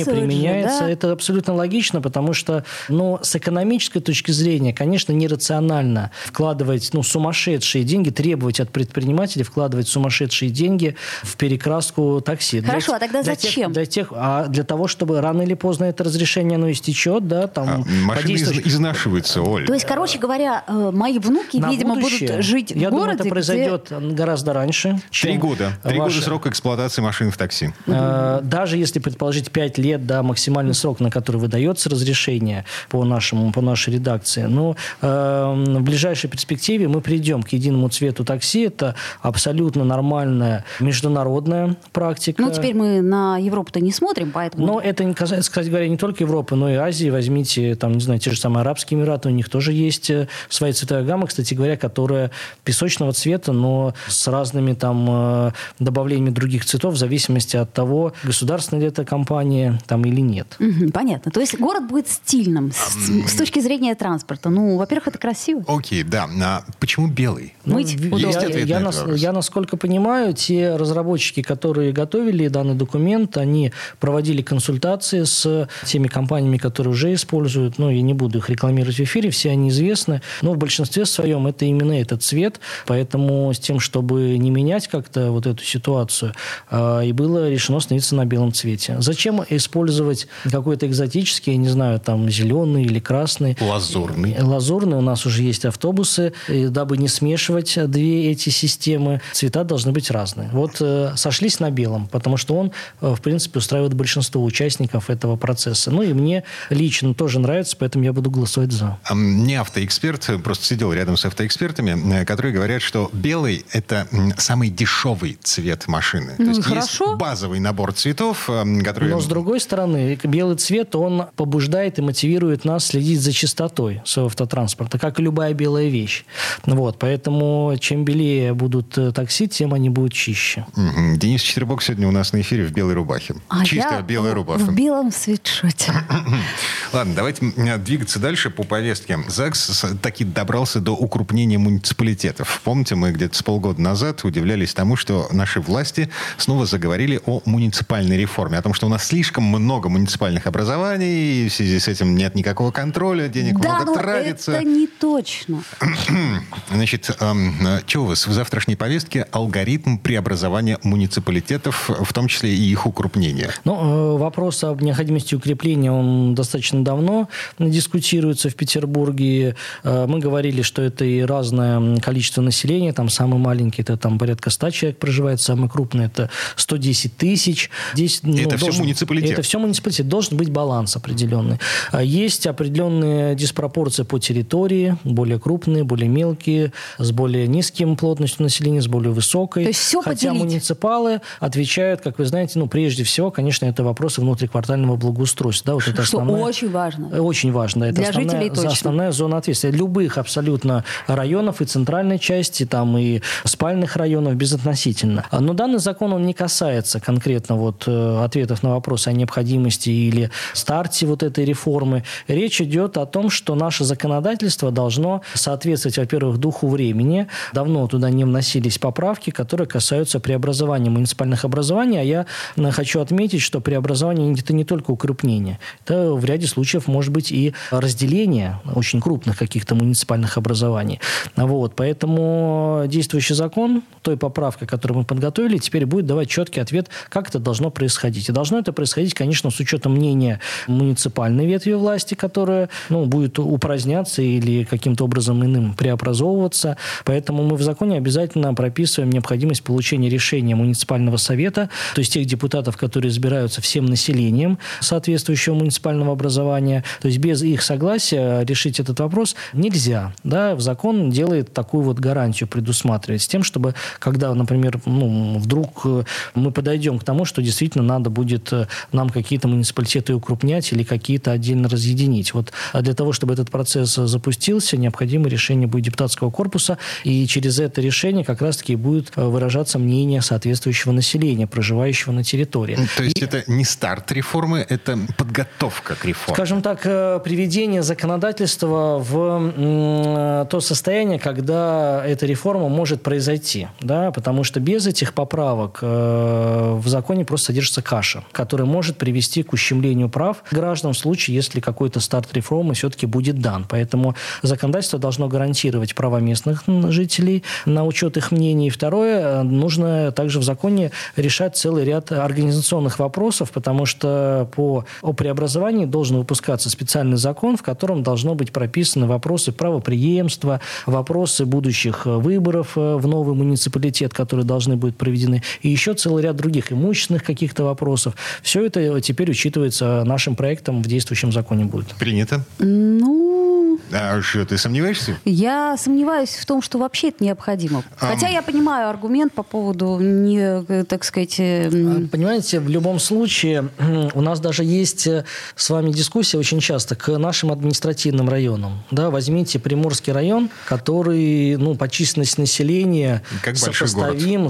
же, 0.05 0.11
применяется. 0.11 0.81
да? 0.81 0.91
Это 0.91 1.13
абсолютно 1.13 1.55
логично, 1.55 2.01
потому 2.01 2.33
что, 2.35 2.65
ну, 2.89 3.19
с 3.23 3.35
экономической 3.37 4.01
точки 4.01 4.31
зрения, 4.31 4.73
конечно, 4.73 5.13
нерационально 5.13 6.11
вкладывать, 6.27 6.91
ну, 6.93 7.03
сумасшедшие 7.03 7.85
деньги, 7.85 8.11
требовать 8.11 8.61
от 8.61 8.71
предпринимателей 8.71 9.45
вкладывать 9.45 9.89
сумасшедшие 9.89 10.51
деньги 10.51 10.97
в 11.23 11.37
перекраску 11.37 12.21
такси. 12.25 12.61
Для 12.61 12.69
Хорошо, 12.71 12.93
те- 12.93 12.97
а 12.97 13.01
тогда 13.01 13.23
для 13.23 13.35
тех- 13.35 13.51
зачем? 13.51 13.73
для 13.73 13.87
тех, 13.87 14.13
а 14.15 14.47
для 14.47 14.65
того, 14.65 14.89
чтобы 14.89 15.21
рано 15.21 15.43
или 15.43 15.55
поздно 15.55 15.85
это 15.85 16.05
разрешение 16.05 16.57
оно 16.57 16.71
истечет, 16.71 17.27
да, 17.29 17.47
там 17.47 17.69
А, 17.69 17.77
Машины 17.79 18.33
из- 18.33 18.43
подействуешь- 18.49 18.67
изнашиваются, 18.67 19.43
Оль. 19.43 19.67
То 19.67 19.75
есть, 19.75 19.87
короче 19.87 20.19
говоря, 20.19 20.65
э, 20.67 20.91
мои 20.93 21.19
внуки, 21.19 21.57
на 21.59 21.71
видимо, 21.71 21.95
будущее, 21.97 22.29
будут 22.31 22.45
жить 22.45 22.71
я 22.71 22.89
в 22.89 22.91
думаю, 22.91 23.01
городе, 23.07 23.15
это 23.17 23.23
где- 23.25 23.31
произойдет 23.31 23.93
гораздо 24.15 24.53
раньше. 24.53 25.01
Три 25.11 25.33
чем 25.33 25.41
года. 25.41 25.73
Три 25.83 25.99
ваши- 25.99 26.15
года 26.17 26.25
срок 26.25 26.47
эксплуатации 26.47 27.03
машин 27.03 27.31
в 27.31 27.37
такси. 27.37 27.73
Э, 27.87 28.41
Даже 28.43 28.77
если 28.77 28.99
предположить 28.99 29.51
5 29.51 29.79
лет, 29.79 30.07
да, 30.07 30.23
максимальный 30.23 30.75
срок, 30.75 31.01
на 31.01 31.11
который 31.11 31.37
выдается 31.37 31.91
разрешение 31.91 32.65
по, 32.89 33.05
нашему, 33.05 33.53
по 33.53 33.61
нашей 33.61 33.95
редакции, 33.95 34.43
но 34.43 34.77
э, 35.01 35.65
в 35.79 35.83
ближайшей 35.83 36.31
перспективе 36.31 36.89
мы 36.89 37.01
придем 37.01 37.43
к 37.43 37.49
единому 37.51 37.89
цвету 37.89 38.25
такси. 38.25 38.63
Это 38.63 38.95
абсолютно 39.23 39.85
нормальная 39.85 40.65
международная 40.81 41.77
практика. 41.93 42.41
Ну, 42.43 42.51
теперь 42.53 42.75
мы 42.75 43.01
на 43.01 43.39
Европу-то 43.39 43.81
не 43.81 43.93
смотрим, 43.93 44.31
поэтому... 44.33 44.67
Но 44.67 44.81
это 44.81 45.05
не 45.05 45.15
касается, 45.15 45.51
кстати 45.51 45.69
говоря, 45.69 45.89
не 45.89 45.97
только 45.97 46.25
Европы, 46.25 46.55
но 46.55 46.71
и 46.71 46.75
Азии. 46.75 47.11
Возьмите, 47.11 47.75
там, 47.75 47.93
не 47.93 48.01
знаю, 48.01 48.21
те 48.21 48.31
же 48.31 48.39
самые 48.39 48.63
Арабские 48.63 48.99
Эмираты, 48.99 49.29
у 49.29 49.33
них 49.33 49.49
тоже 49.49 49.73
есть 49.73 50.11
э, 50.11 50.29
своя 50.49 50.73
цветовая 50.73 51.05
гамма, 51.05 51.27
кстати 51.27 51.55
говоря, 51.55 51.77
которая 51.77 52.31
песочного 52.65 53.13
цвета, 53.13 53.53
но 53.53 53.95
с 54.07 54.27
разными 54.29 54.75
там 54.75 55.07
э, 55.09 55.53
добавлениями 55.79 56.31
других 56.31 56.65
цветов 56.65 56.95
в 56.95 56.97
зависимости 56.97 57.57
от 57.57 57.73
того, 57.73 58.13
государственная 58.25 58.83
ли 58.83 58.89
это 58.89 59.05
компания 59.05 59.79
там 59.87 60.05
или 60.05 60.21
нет. 60.21 60.57
Мгм, 60.59 60.91
понятно. 60.93 61.31
То 61.31 61.41
есть 61.41 61.59
город 61.59 61.87
будет 61.89 62.09
стильным 62.09 62.73
с, 62.73 63.31
с 63.31 63.37
точки 63.37 63.61
зрения 63.61 63.95
транспорта. 63.95 64.51
Ну, 64.51 64.77
во-первых, 64.77 65.09
это 65.09 65.19
красиво. 65.19 65.65
Окей, 65.67 66.03
да. 66.03 66.29
А 66.43 66.65
почему 66.81 67.09
белый? 67.09 67.55
Мыть 67.65 67.95
ви- 67.95 68.09
удобно. 68.09 68.27
Есть 68.27 68.41
я, 68.41 68.59
я 68.61 68.81
нас- 68.81 69.05
я, 69.17 69.33
насколько 69.33 69.77
понимаю, 69.77 70.35
те 70.35 70.77
разработчики, 70.77 71.43
которые 71.43 71.93
готовили 71.93 72.49
данный 72.49 72.75
документ, 72.75 73.37
они 73.37 73.73
проводили 74.01 74.43
консультации 74.43 75.25
с 75.25 75.69
теми 75.87 76.09
компаниями, 76.09 76.59
которые 76.59 76.93
уже 76.93 77.13
используют. 77.15 77.79
Ну, 77.79 77.91
я 77.91 78.03
не 78.03 78.15
буду 78.15 78.39
их 78.39 78.49
рекламировать 78.51 78.97
в 78.97 79.01
эфире, 79.01 79.31
все 79.31 79.51
они 79.51 79.69
известны. 79.71 80.21
Но 80.43 80.53
в 80.53 80.59
большинстве 80.59 81.07
своем 81.07 81.47
это 81.47 81.65
именно 81.65 81.93
этот 81.93 82.23
цвет. 82.23 82.61
Поэтому 82.87 83.53
с 83.53 83.59
тем, 83.59 83.81
чтобы 83.81 84.37
не 84.39 84.51
менять 84.51 84.89
как-то 84.89 85.31
вот 85.31 85.44
эту 85.47 85.65
ситуацию, 85.65 86.33
а, 86.71 87.01
и 87.01 87.13
было 87.13 87.49
решено 87.49 87.79
остановиться 87.79 88.15
на 88.15 88.25
белом 88.25 88.53
цвете. 88.53 88.97
Зачем 89.01 89.43
использовать 89.49 90.27
какой-то 90.51 90.87
экзотический, 90.87 91.53
я 91.53 91.59
не 91.59 91.69
знаю, 91.69 92.01
там, 92.01 92.29
зеленый 92.31 92.85
или 92.85 92.99
красный? 92.99 93.57
Лазурный. 93.61 94.37
Лазурный. 94.41 94.97
У 94.97 95.03
нас 95.03 95.27
уже 95.27 95.43
есть 95.43 95.65
автобусы. 95.65 96.33
И 96.49 96.67
дабы 96.67 96.97
не 96.97 97.09
смешивать 97.09 97.79
две 97.91 98.31
эти 98.31 98.51
системы, 98.51 99.21
цвета 99.33 99.65
должны 99.65 99.93
быть 99.93 100.11
разные. 100.11 100.49
Вот 100.53 100.77
э, 100.81 101.13
сошлись 101.17 101.61
на 101.61 101.71
белом, 101.71 102.07
потому 102.09 102.37
что 102.37 102.55
он, 102.55 102.73
э, 103.01 103.15
в 103.15 103.21
принципе, 103.21 103.59
устраивает 103.59 103.95
большинство 103.95 104.43
участников 104.43 105.11
этого 105.11 105.37
процесса. 105.37 105.91
Ну 105.91 106.03
и 106.03 106.13
мне 106.13 106.45
лично 106.71 107.15
тоже 107.15 107.39
нравится, 107.39 107.77
поэтому 107.79 108.05
я 108.05 108.13
буду 108.13 108.31
голосовать 108.31 108.73
за. 108.73 108.99
Ам, 109.05 109.45
Не 109.45 109.57
автоэксперт, 109.57 110.43
просто 110.43 110.65
сидел 110.65 110.93
рядом 110.93 111.17
с 111.17 111.25
автоэкспертами, 111.25 112.21
э, 112.21 112.25
которые 112.25 112.53
говорят, 112.53 112.83
что 112.83 113.11
белый– 113.13 113.65
это 113.73 114.09
самый 114.39 114.71
дешевый 114.71 115.34
цвет. 115.43 115.65
цвет 115.65 115.89
машины. 115.89 116.35
Ну 116.39 116.45
То 116.45 116.51
есть 116.51 116.65
хорошо. 116.65 117.05
есть 117.07 117.19
базовый 117.19 117.61
набор 117.61 117.93
цветов, 117.93 118.49
э, 118.49 118.83
который... 118.83 119.09
Но 119.09 119.21
с 119.21 119.27
другой 119.27 119.61
стороны, 119.61 120.19
белый 120.23 120.57
цвет, 120.57 120.95
он 120.95 121.27
побуждает 121.37 121.99
и 121.99 122.03
мотивирует 122.03 122.65
нас 122.65 122.87
следить 122.87 123.21
за 123.21 123.33
чистотой 123.33 124.03
своего 124.05 124.27
автотранспорта, 124.27 124.99
как 124.99 125.19
и 125.21 125.23
любая 125.23 125.55
белая 125.55 125.89
вещь. 125.89 126.25
Вот, 126.65 126.99
поэтому 126.99 127.75
чем 127.81 128.05
белее 128.05 128.55
будут 128.55 128.97
э, 128.99 129.13
такси, 129.13 129.49
тем 129.49 129.75
они 129.75 129.91
будут 129.91 130.13
чище. 130.13 130.67
Мгм. 130.77 131.19
Денис 131.19 131.43
Четербок 131.43 131.83
сегодня 131.83 132.09
у 132.09 132.13
нас 132.13 132.33
на 132.33 132.41
эфире 132.41 132.65
в 132.65 132.73
белой 132.73 132.95
рубахе. 132.95 133.35
А 133.49 133.65
Чистая 133.65 133.99
я 133.99 134.03
белая 134.03 134.35
рубаха. 134.35 134.61
В 134.61 134.75
белом 134.75 135.11
свитшоте. 135.13 135.93
Ладно, 136.93 137.15
давайте 137.15 137.53
м, 137.57 137.83
двигаться 137.85 138.19
дальше 138.19 138.51
по 138.51 138.63
повестке. 138.63 139.19
ЗАГС 139.29 139.85
таки 140.01 140.25
добрался 140.25 140.81
до 140.81 140.93
укрупнения 140.93 141.59
муниципалитетов. 141.59 142.61
Помните, 142.65 142.95
мы 142.95 143.13
где-то 143.13 143.37
с 143.37 143.43
полгода 143.43 143.81
назад 143.81 144.25
удивлялись 144.25 144.75
тому, 144.75 144.97
что 144.97 145.24
наши 145.31 145.61
власти 145.61 146.09
снова 146.39 146.67
заговорили 146.67 147.21
о 147.27 147.43
муниципальной 147.45 148.17
реформе, 148.17 148.59
о 148.59 148.63
том, 148.63 148.75
что 148.75 148.87
у 148.87 148.89
нас 148.89 149.07
слишком 149.07 149.45
много 149.45 149.89
муниципальных 149.89 150.47
образований, 150.47 151.47
и 151.47 151.49
в 151.49 151.53
связи 151.53 151.79
с 151.79 151.89
этим 151.89 152.17
нет 152.17 152.35
никакого 152.35 152.71
контроля, 152.71 153.29
денег 153.29 153.59
Да, 153.61 153.77
много 153.77 153.85
но 153.87 153.95
тратится. 153.95 154.53
это 154.53 154.65
не 154.65 154.87
точно. 154.87 155.63
Значит, 156.71 157.11
эм, 157.21 157.55
что 157.87 158.03
у 158.03 158.07
вас 158.07 158.27
в 158.27 158.33
завтрашней 158.33 158.77
повестке? 158.77 159.27
Алгоритм 159.33 159.99
преобразования 159.99 160.79
муниципалитетов, 160.83 161.89
в 161.89 162.13
том 162.13 162.29
числе 162.29 162.55
и 162.55 162.63
их 162.71 162.87
укрупнения. 162.87 163.51
Ну, 163.65 164.15
э, 164.15 164.19
вопрос 164.19 164.65
об 164.65 164.83
необходимости 164.83 165.35
укрепления, 165.35 165.93
он 165.93 166.35
достаточно 166.35 166.85
давно 166.85 167.29
дискутируется 167.59 168.49
в 168.51 168.55
Петербурге. 168.55 169.57
Э, 169.83 170.07
Мы 170.07 170.19
говорили, 170.21 170.63
что 170.63 170.83
это 170.83 171.05
и 171.05 171.23
разное 171.23 171.99
количество 172.01 172.41
населения. 172.43 172.93
Там 172.93 173.09
самый 173.09 173.39
маленький, 173.39 173.83
это 173.83 173.97
там 173.97 174.19
порядка 174.19 174.51
100 174.51 174.71
человек 174.71 174.99
проживает, 174.99 175.14
самый 175.41 175.69
крупный 175.69 176.07
это 176.07 176.31
110 176.57 177.17
тысяч. 177.17 177.71
Здесь, 177.95 178.21
ну, 178.23 178.37
Это 178.37 178.57
все 178.57 178.73
муниципалитет? 178.73 179.33
Это 179.33 179.43
все 179.43 179.59
муниципалитет. 179.59 180.09
Должен 180.09 180.37
быть 180.37 180.51
баланс 180.51 180.97
определенный. 180.97 181.59
А 181.93 182.03
Есть 182.03 182.47
определенные 182.47 183.35
диспропорции 183.35 184.03
по 184.03 184.19
территории, 184.19 184.97
более 185.05 185.39
крупные, 185.39 185.85
более 185.85 186.09
мелкие, 186.09 186.73
с 186.99 187.11
более 187.13 187.47
низким 187.47 187.97
плотностью 187.97 188.43
населения, 188.43 188.81
с 188.83 188.89
более 188.89 189.13
высокой. 189.13 189.65
То 189.65 189.69
есть 189.69 189.81
всё 189.81 190.01
Хотя 190.03 190.29
поделить. 190.31 190.45
муниципалы 190.51 191.21
отвечают, 191.41 192.01
как 192.01 192.19
вы 192.19 192.25
знаете, 192.27 192.59
ну, 192.59 192.67
прежде 192.67 193.05
всего, 193.05 193.31
конечно, 193.31 193.67
это 193.67 193.85
вопросы 193.85 194.21
внутриквартального 194.21 194.97
благоустройства. 194.97 195.67
Да, 195.67 195.75
вот 195.75 195.83
это 195.89 196.03
Что 196.05 196.19
основная- 196.19 196.43
очень 196.43 196.71
важно. 196.71 197.09
Очень 197.23 197.53
важно. 197.53 197.85
Это 197.85 197.97
Для 197.97 198.09
основная, 198.11 198.31
жителей 198.41 198.51
точно. 198.55 198.71
основная 198.71 199.13
зона 199.13 199.37
ответственности. 199.39 199.79
Любых 199.79 200.19
абсолютно 200.19 200.85
районов 201.07 201.61
и 201.61 201.65
центральной 201.65 202.19
части, 202.19 202.65
там 202.67 202.97
и 202.99 203.21
спальных 203.45 203.97
районов 203.97 204.35
безотносительно. 204.35 205.04
А, 205.31 205.41
Но 205.41 205.53
данный 205.53 205.79
закон, 205.79 206.13
он 206.13 206.27
не 206.27 206.35
касается 206.35 207.01
конкретно 207.01 207.57
вот 207.57 207.85
э, 207.87 208.25
ответов 208.25 208.63
на 208.63 208.71
вопросы 208.71 209.09
о 209.09 209.13
необходимости 209.13 209.91
или 209.91 210.31
старте 210.53 211.07
вот 211.07 211.23
этой 211.23 211.45
реформы. 211.45 212.05
Речь 212.29 212.61
идет 212.61 212.97
о 212.97 213.07
том, 213.07 213.31
что 213.31 213.55
наше 213.55 213.85
законодательство 213.85 214.71
должно 214.71 215.23
соответствовать, 215.35 215.99
во-первых, 215.99 216.39
духу 216.39 216.69
времени. 216.69 217.29
Давно 217.53 217.87
туда 217.87 218.11
не 218.11 218.25
вносились 218.25 218.79
поправки, 218.79 219.31
которые 219.31 219.67
касаются 219.67 220.21
преобразования 220.21 220.91
муниципальных 220.91 221.45
образований. 221.45 221.99
А 221.99 222.03
я 222.03 222.27
э, 222.57 222.71
хочу 222.71 223.01
отметить, 223.01 223.41
что 223.41 223.61
преобразование 223.61 224.35
это 224.35 224.53
не 224.53 224.65
только 224.65 224.91
укрупнение. 224.91 225.59
Это 225.85 226.13
в 226.13 226.25
ряде 226.25 226.47
случаев 226.47 226.87
может 226.87 227.13
быть 227.13 227.33
и 227.33 227.55
разделение 227.71 228.61
очень 228.75 229.01
крупных 229.01 229.39
каких-то 229.39 229.75
муниципальных 229.75 230.39
образований. 230.39 231.01
Вот. 231.37 231.75
Поэтому 231.77 232.85
действующий 232.87 233.35
закон, 233.35 233.83
той 234.03 234.17
поправкой, 234.17 234.69
которую 234.95 235.03
мы 235.03 235.05
подготовили, 235.05 235.59
теперь 235.59 235.87
будет 235.87 236.07
давать 236.07 236.29
четкий 236.29 236.61
ответ, 236.61 236.89
как 237.09 237.29
это 237.29 237.39
должно 237.39 237.71
происходить. 237.71 238.29
И 238.29 238.33
должно 238.33 238.59
это 238.59 238.73
происходить, 238.73 239.15
конечно, 239.15 239.51
с 239.51 239.61
учетом 239.61 239.95
мнения 239.95 240.41
муниципальной 240.69 241.47
ветви 241.47 241.73
власти, 241.73 242.15
которая 242.15 242.69
ну, 242.89 243.07
будет 243.07 243.39
упраздняться 243.39 244.23
или 244.23 244.65
каким-то 244.65 245.05
образом 245.05 245.45
иным 245.45 245.75
преобразовываться. 245.75 246.77
Поэтому 247.05 247.43
мы 247.45 247.57
в 247.57 247.63
законе 247.63 247.97
обязательно 247.97 248.55
прописываем 248.55 249.11
необходимость 249.11 249.63
получения 249.65 250.09
решения 250.09 250.55
муниципального 250.55 251.17
совета, 251.17 251.69
то 251.95 252.01
есть 252.01 252.13
тех 252.13 252.27
депутатов, 252.27 252.77
которые 252.77 253.11
избираются 253.11 253.61
всем 253.61 253.87
населением 253.87 254.59
соответствующего 254.81 255.55
муниципального 255.55 256.13
образования. 256.13 256.85
То 257.01 257.09
есть 257.09 257.19
без 257.19 257.43
их 257.43 257.63
согласия 257.63 258.45
решить 258.45 258.81
этот 258.81 259.01
вопрос 259.01 259.35
нельзя. 259.53 260.13
Да? 260.23 260.55
В 260.55 260.61
закон 260.61 261.11
делает 261.11 261.53
такую 261.53 261.83
вот 261.83 261.99
гарантию, 261.99 262.49
предусматривает 262.49 263.23
с 263.23 263.27
тем, 263.27 263.43
чтобы 263.43 263.75
когда, 263.99 264.35
например, 264.35 264.81
ну, 264.87 265.39
вдруг 265.39 265.83
э, 265.85 266.05
мы 266.35 266.51
подойдем 266.51 266.99
к 266.99 267.05
тому, 267.05 267.25
что 267.25 267.43
действительно 267.43 267.85
надо 267.85 268.11
будет 268.11 268.53
э, 268.53 268.67
нам 268.93 269.11
какие-то 269.11 269.49
муниципалитеты 269.49 270.15
укрупнять 270.15 270.73
или 270.73 270.83
какие-то 270.83 271.33
отдельно 271.33 271.69
разъединить. 271.69 272.35
Вот 272.35 272.53
а 272.73 272.83
для 272.83 272.95
того, 272.95 273.13
чтобы 273.13 273.35
этот 273.35 273.51
процесс 273.51 273.95
запустился, 273.95 274.77
необходимо 274.77 275.29
решение 275.29 275.67
будет 275.67 275.85
депутатского 275.85 276.31
корпуса, 276.31 276.79
и 277.05 277.27
через 277.27 277.59
это 277.59 277.81
решение 277.81 278.25
как 278.25 278.43
раз-таки 278.43 278.77
будет 278.77 279.13
э, 279.17 279.25
выражаться 279.25 279.79
мнение 279.79 280.23
соответствующего 280.23 280.93
населения, 280.93 281.47
проживающего 281.47 282.13
на 282.13 282.25
территории. 282.25 282.79
То 282.97 283.05
есть 283.05 283.23
это 283.23 283.45
не 283.47 283.65
старт 283.65 284.11
реформы, 284.13 284.65
это 284.69 284.99
подготовка 285.17 285.95
к 285.95 286.05
реформе. 286.05 286.35
Скажем 286.35 286.63
так, 286.63 286.83
приведение 287.23 287.83
законодательства 287.83 288.99
в 288.99 290.47
то 290.51 290.61
состояние, 290.61 291.19
когда 291.19 292.05
эта 292.05 292.27
реформа 292.27 292.69
может 292.69 293.03
произойти. 293.03 293.69
Да? 293.81 294.11
Потому 294.11 294.45
что 294.45 294.61
без 294.61 294.74
этих 294.87 295.15
поправок 295.15 295.79
э, 295.83 296.79
в 296.81 296.89
законе 296.89 297.25
просто 297.25 297.47
содержится 297.47 297.83
каша, 297.83 298.25
которая 298.33 298.67
может 298.67 298.97
привести 298.97 299.43
к 299.43 299.53
ущемлению 299.53 300.09
прав 300.09 300.43
граждан 300.51 300.93
в 300.93 300.99
случае, 300.99 301.37
если 301.37 301.61
какой-то 301.61 302.01
старт 302.01 302.33
реформы 302.33 302.75
все-таки 302.75 303.07
будет 303.07 303.41
дан. 303.41 303.67
Поэтому 303.69 304.15
законодательство 304.43 304.99
должно 304.99 305.29
гарантировать 305.29 305.95
права 305.95 306.21
местных 306.21 306.65
жителей 306.89 307.43
на 307.67 307.85
учет 307.85 308.17
их 308.17 308.33
мнений. 308.33 308.71
Второе, 308.71 309.41
э, 309.41 309.43
нужно 309.43 310.13
также 310.13 310.39
в 310.39 310.43
законе 310.43 310.91
решать 311.17 311.57
целый 311.57 311.85
ряд 311.85 312.13
организационных 312.13 312.99
вопросов, 312.99 313.51
потому 313.53 313.87
что 313.87 314.49
по 314.55 314.85
о 315.03 315.13
преобразовании 315.13 315.85
должен 315.85 316.19
выпускаться 316.19 316.71
специальный 316.71 317.17
закон, 317.17 317.57
в 317.57 317.63
котором 317.63 318.03
должно 318.03 318.35
быть 318.35 318.53
прописаны 318.53 319.07
вопросы 319.07 319.53
правоприемства, 319.53 320.61
вопросы 320.87 321.47
будущих 321.47 322.07
э, 322.07 322.11
выборов 322.11 322.77
в 322.77 323.07
новый 323.07 323.35
муниципалитет, 323.35 324.13
которые 324.15 324.45
должны 324.55 324.77
быть 324.77 324.97
проведены, 324.97 325.43
и 325.63 325.69
еще 325.69 325.95
целый 325.95 326.23
ряд 326.23 326.37
других 326.37 326.71
имущественных 326.73 327.25
каких-то 327.25 327.65
вопросов. 327.65 328.15
Все 328.43 328.65
это 328.65 329.01
теперь 329.01 329.31
учитывается 329.31 330.05
нашим 330.05 330.37
проектом 330.37 330.81
в 330.83 330.87
действующем 330.87 331.33
законе 331.33 331.65
будет. 331.65 331.89
Принято. 331.99 332.45
Ну, 332.59 333.79
А 333.93 334.21
что, 334.23 334.45
ты 334.47 334.57
сомневаешься? 334.59 335.17
я 335.25 335.77
сомневаюсь 335.77 336.31
в 336.37 336.47
том, 336.47 336.63
что 336.63 336.79
вообще 336.79 337.09
это 337.09 337.25
необходимо. 337.25 337.83
Хотя 337.97 338.29
я 338.29 338.43
понимаю 338.43 338.89
аргумент 338.89 339.33
по 339.33 339.43
поводу, 339.43 339.99
не, 340.01 340.63
так 340.85 341.03
сказать... 341.05 341.41
э, 341.41 341.69
м, 341.73 342.09
Понимаете, 342.09 342.61
в 342.61 342.69
любом 342.69 342.99
случае 343.01 343.69
у 344.15 344.21
нас 344.21 344.39
даже 344.41 344.63
есть 344.65 345.07
э, 345.09 345.25
с 345.57 345.71
вами 345.71 345.91
дискуссия 345.91 346.39
очень 346.39 346.61
часто 346.61 346.95
к 346.95 347.19
нашим 347.19 347.51
административным 347.51 348.29
районам. 348.29 348.83
Да, 348.91 349.11
возьмите 349.11 349.59
Приморский 349.59 350.13
район, 350.13 350.51
который 350.67 351.57
ну, 351.57 351.75
по 351.75 351.89
численности 351.89 352.41
населения 352.41 353.23
Как 353.43 353.55
большой 353.59 353.89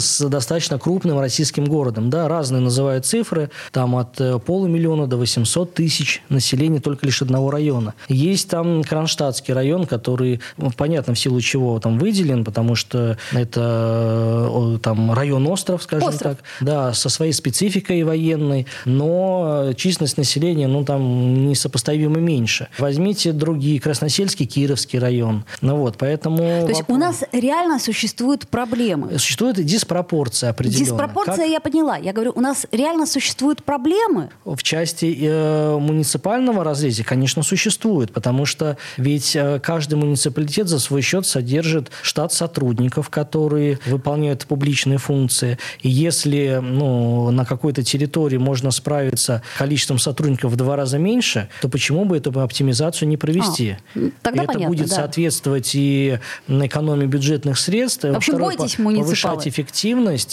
с 0.01 0.29
достаточно 0.29 0.79
крупным 0.79 1.19
российским 1.19 1.65
городом. 1.65 2.11
Да, 2.11 2.29
разные 2.29 2.61
называют 2.61 3.07
цифры, 3.07 3.51
там 3.73 3.97
от 3.97 4.21
э, 4.21 4.39
полумиллиона 4.39 5.07
до 5.07 5.17
800 5.17 5.75
тысяч 5.75 6.23
населения 6.29 6.81
только 6.81 7.07
лишь 7.07 7.23
одного 7.23 7.51
района. 7.51 7.95
Есть 8.09 8.49
там 8.51 8.83
Кронштадтский 8.83 9.55
район, 9.55 9.87
который, 9.87 10.41
ну, 10.57 10.71
понятно, 10.71 11.15
в 11.15 11.19
силу 11.19 11.41
чего 11.41 11.79
там 11.81 11.99
выделен, 11.99 12.45
потому 12.45 12.75
что 12.75 13.19
это 13.33 14.49
э, 14.51 14.79
там 14.83 15.13
район-остров, 15.13 15.83
скажем 15.83 16.09
Остров. 16.09 16.37
так, 16.37 16.45
да, 16.61 16.93
со 16.93 17.09
своей 17.09 17.33
спецификой 17.33 18.03
военной, 18.03 18.67
но 18.85 19.73
численность 19.77 20.17
населения, 20.19 20.67
ну, 20.69 20.85
там 20.85 21.49
несопоставимо 21.49 22.19
меньше. 22.19 22.69
Возьмите 22.79 23.33
другие, 23.33 23.81
Красносельский, 23.81 24.47
Кировский 24.47 24.99
район. 24.99 25.45
Ну 25.61 25.77
вот, 25.77 25.97
поэтому... 25.99 26.37
То 26.37 26.69
есть 26.69 26.85
у 26.89 26.95
вопрос- 26.95 26.99
нас 26.99 27.25
реально 27.33 27.79
существуют 27.79 28.49
проблемы. 28.49 29.19
Существует 29.19 29.59
диспропорция 29.85 30.51
определенная. 30.51 30.87
Диспропорция 30.87 31.37
Как 31.37 31.49
я 31.49 31.61
поняла. 31.61 31.97
Я 31.97 32.13
говорю, 32.13 32.33
у 32.35 32.41
нас 32.41 32.67
реально 32.73 33.07
существуют 33.07 33.63
проблемы. 33.63 34.31
в 34.45 34.63
части 34.63 35.17
э, 35.21 35.79
муниципального 35.79 36.65
разреза, 36.65 37.05
конечно, 37.05 37.43
существует, 37.43 38.13
потому 38.13 38.47
что 38.47 38.77
ведь 38.97 39.37
э, 39.37 39.61
каждый 39.61 39.95
муниципалитет 39.97 40.69
за 40.69 40.79
свой 40.79 41.03
счет 41.03 41.27
содержит 41.27 41.91
штат 42.03 42.33
сотрудников, 42.33 43.11
которые 43.11 43.79
выполняют 43.87 44.47
публичные 44.47 44.99
функции. 44.99 45.59
И 45.81 45.91
если 45.91 46.61
ну, 46.63 47.31
на 47.31 47.45
какой-то 47.45 47.83
территории 47.83 48.39
можно 48.39 48.71
справиться 48.71 49.43
количеством 49.59 49.99
сотрудников 49.99 50.53
в 50.53 50.57
два 50.57 50.77
раза 50.77 50.99
меньше, 50.99 51.49
то 51.61 51.69
почему 51.69 52.05
бы 52.05 52.17
эту 52.17 52.39
оптимизацию 52.41 53.09
не 53.09 53.17
провести? 53.17 53.77
А, 53.95 53.99
тогда 54.23 54.45
это 54.45 54.53
понятно, 54.55 54.69
будет 54.69 54.89
да. 54.89 54.97
соответствовать 54.97 55.75
и 55.75 56.19
экономии 56.49 57.07
бюджетных 57.07 57.59
средств, 57.59 58.05
и, 58.05 58.11
В 58.11 58.17
общем, 58.17 58.35
во-вторых, 58.35 58.59
бойтесь, 58.59 58.79
муниципалы. 58.79 59.05
повышать 59.05 59.49
эффективность. 59.49 59.74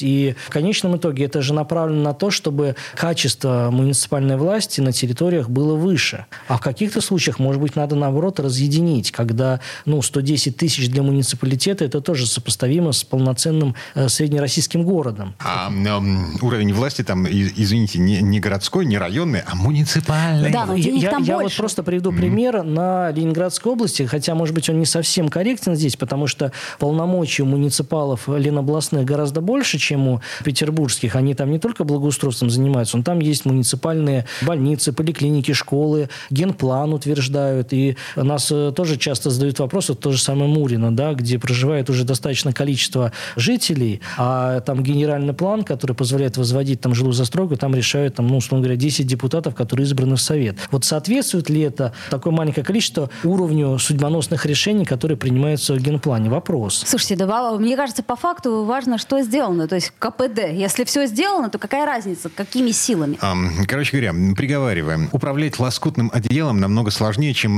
И 0.03 0.35
в 0.47 0.49
конечном 0.51 0.97
итоге 0.97 1.25
это 1.25 1.41
же 1.41 1.53
направлено 1.53 2.01
на 2.01 2.13
то, 2.13 2.31
чтобы 2.31 2.75
качество 2.95 3.69
муниципальной 3.71 4.37
власти 4.37 4.81
на 4.81 4.91
территориях 4.91 5.49
было 5.49 5.75
выше. 5.75 6.25
А 6.47 6.57
в 6.57 6.61
каких-то 6.61 7.01
случаях, 7.01 7.39
может 7.39 7.61
быть, 7.61 7.75
надо 7.75 7.95
наоборот 7.95 8.39
разъединить, 8.39 9.11
когда 9.11 9.59
ну, 9.85 10.01
110 10.01 10.55
тысяч 10.57 10.89
для 10.89 11.01
муниципалитета 11.03 11.85
это 11.85 12.01
тоже 12.01 12.25
сопоставимо 12.27 12.91
с 12.91 13.03
полноценным 13.03 13.75
э, 13.95 14.09
среднероссийским 14.09 14.83
городом. 14.83 15.33
А 15.39 15.67
м, 15.69 16.37
уровень 16.41 16.73
власти 16.73 17.03
там, 17.03 17.25
извините, 17.27 17.99
не, 17.99 18.21
не 18.21 18.39
городской, 18.39 18.85
не 18.85 18.97
районный, 18.97 19.41
а 19.45 19.55
муниципальный. 19.55 20.51
Да, 20.51 20.65
Я- 20.75 20.91
я, 20.93 21.09
там 21.11 21.23
я 21.23 21.37
вот 21.37 21.55
просто 21.55 21.83
приведу 21.83 22.11
пример 22.11 22.63
на 22.63 23.11
Ленинградской 23.11 23.71
области, 23.71 24.03
хотя, 24.03 24.35
может 24.35 24.53
быть, 24.53 24.69
он 24.69 24.79
не 24.79 24.85
совсем 24.85 25.29
корректен 25.29 25.75
здесь, 25.75 25.95
потому 25.95 26.27
что 26.27 26.51
полномочий 26.79 27.43
у 27.43 27.45
муниципалов 27.45 28.27
ленобластных 28.27 29.05
гораздо 29.05 29.30
больше, 29.39 29.77
чем 29.77 30.07
у 30.07 30.21
петербургских. 30.43 31.15
Они 31.15 31.33
там 31.33 31.51
не 31.51 31.59
только 31.59 31.85
благоустройством 31.85 32.49
занимаются, 32.49 32.97
но 32.97 33.03
там 33.03 33.19
есть 33.19 33.45
муниципальные 33.45 34.25
больницы, 34.41 34.91
поликлиники, 34.91 35.53
школы, 35.53 36.09
генплан 36.29 36.93
утверждают. 36.93 37.71
И 37.71 37.95
нас 38.15 38.51
э, 38.51 38.73
тоже 38.75 38.97
часто 38.97 39.29
задают 39.29 39.59
вопрос, 39.59 39.89
вот 39.89 39.99
то 39.99 40.11
же 40.11 40.21
самое 40.21 40.49
Мурино, 40.49 40.93
да, 40.93 41.13
где 41.13 41.39
проживает 41.39 41.89
уже 41.89 42.03
достаточное 42.03 42.53
количество 42.53 43.13
жителей, 43.35 44.01
а 44.17 44.59
там 44.61 44.83
генеральный 44.83 45.33
план, 45.33 45.63
который 45.63 45.95
позволяет 45.95 46.37
возводить 46.37 46.81
там 46.81 46.93
жилую 46.95 47.13
застройку, 47.13 47.55
там 47.55 47.75
решают, 47.75 48.15
там, 48.15 48.27
ну, 48.27 48.37
условно 48.37 48.65
говоря, 48.65 48.79
10 48.79 49.05
депутатов, 49.05 49.55
которые 49.55 49.85
избраны 49.85 50.15
в 50.15 50.21
Совет. 50.21 50.57
Вот 50.71 50.83
соответствует 50.83 51.49
ли 51.49 51.61
это 51.61 51.93
такое 52.09 52.33
маленькое 52.33 52.65
количество 52.65 53.09
уровню 53.23 53.77
судьбоносных 53.77 54.45
решений, 54.45 54.85
которые 54.85 55.17
принимаются 55.17 55.73
в 55.73 55.79
генплане? 55.79 56.29
Вопрос. 56.29 56.83
Слушайте, 56.85 57.15
да, 57.15 57.51
мне 57.57 57.75
кажется, 57.75 58.03
по 58.03 58.15
факту 58.15 58.63
важно, 58.63 58.97
что 58.97 59.20
сделано. 59.23 59.67
То 59.67 59.75
есть 59.75 59.91
КПД. 59.99 60.49
Если 60.51 60.83
все 60.83 61.05
сделано, 61.05 61.49
то 61.49 61.57
какая 61.57 61.85
разница, 61.85 62.29
какими 62.29 62.71
силами? 62.71 63.17
Ам, 63.21 63.65
Короче 63.67 63.91
говоря, 63.91 64.13
приговариваем. 64.35 65.09
Управлять 65.11 65.59
лоскутным 65.59 66.09
одеялом 66.13 66.59
намного 66.59 66.91
сложнее, 66.91 67.33
чем, 67.33 67.57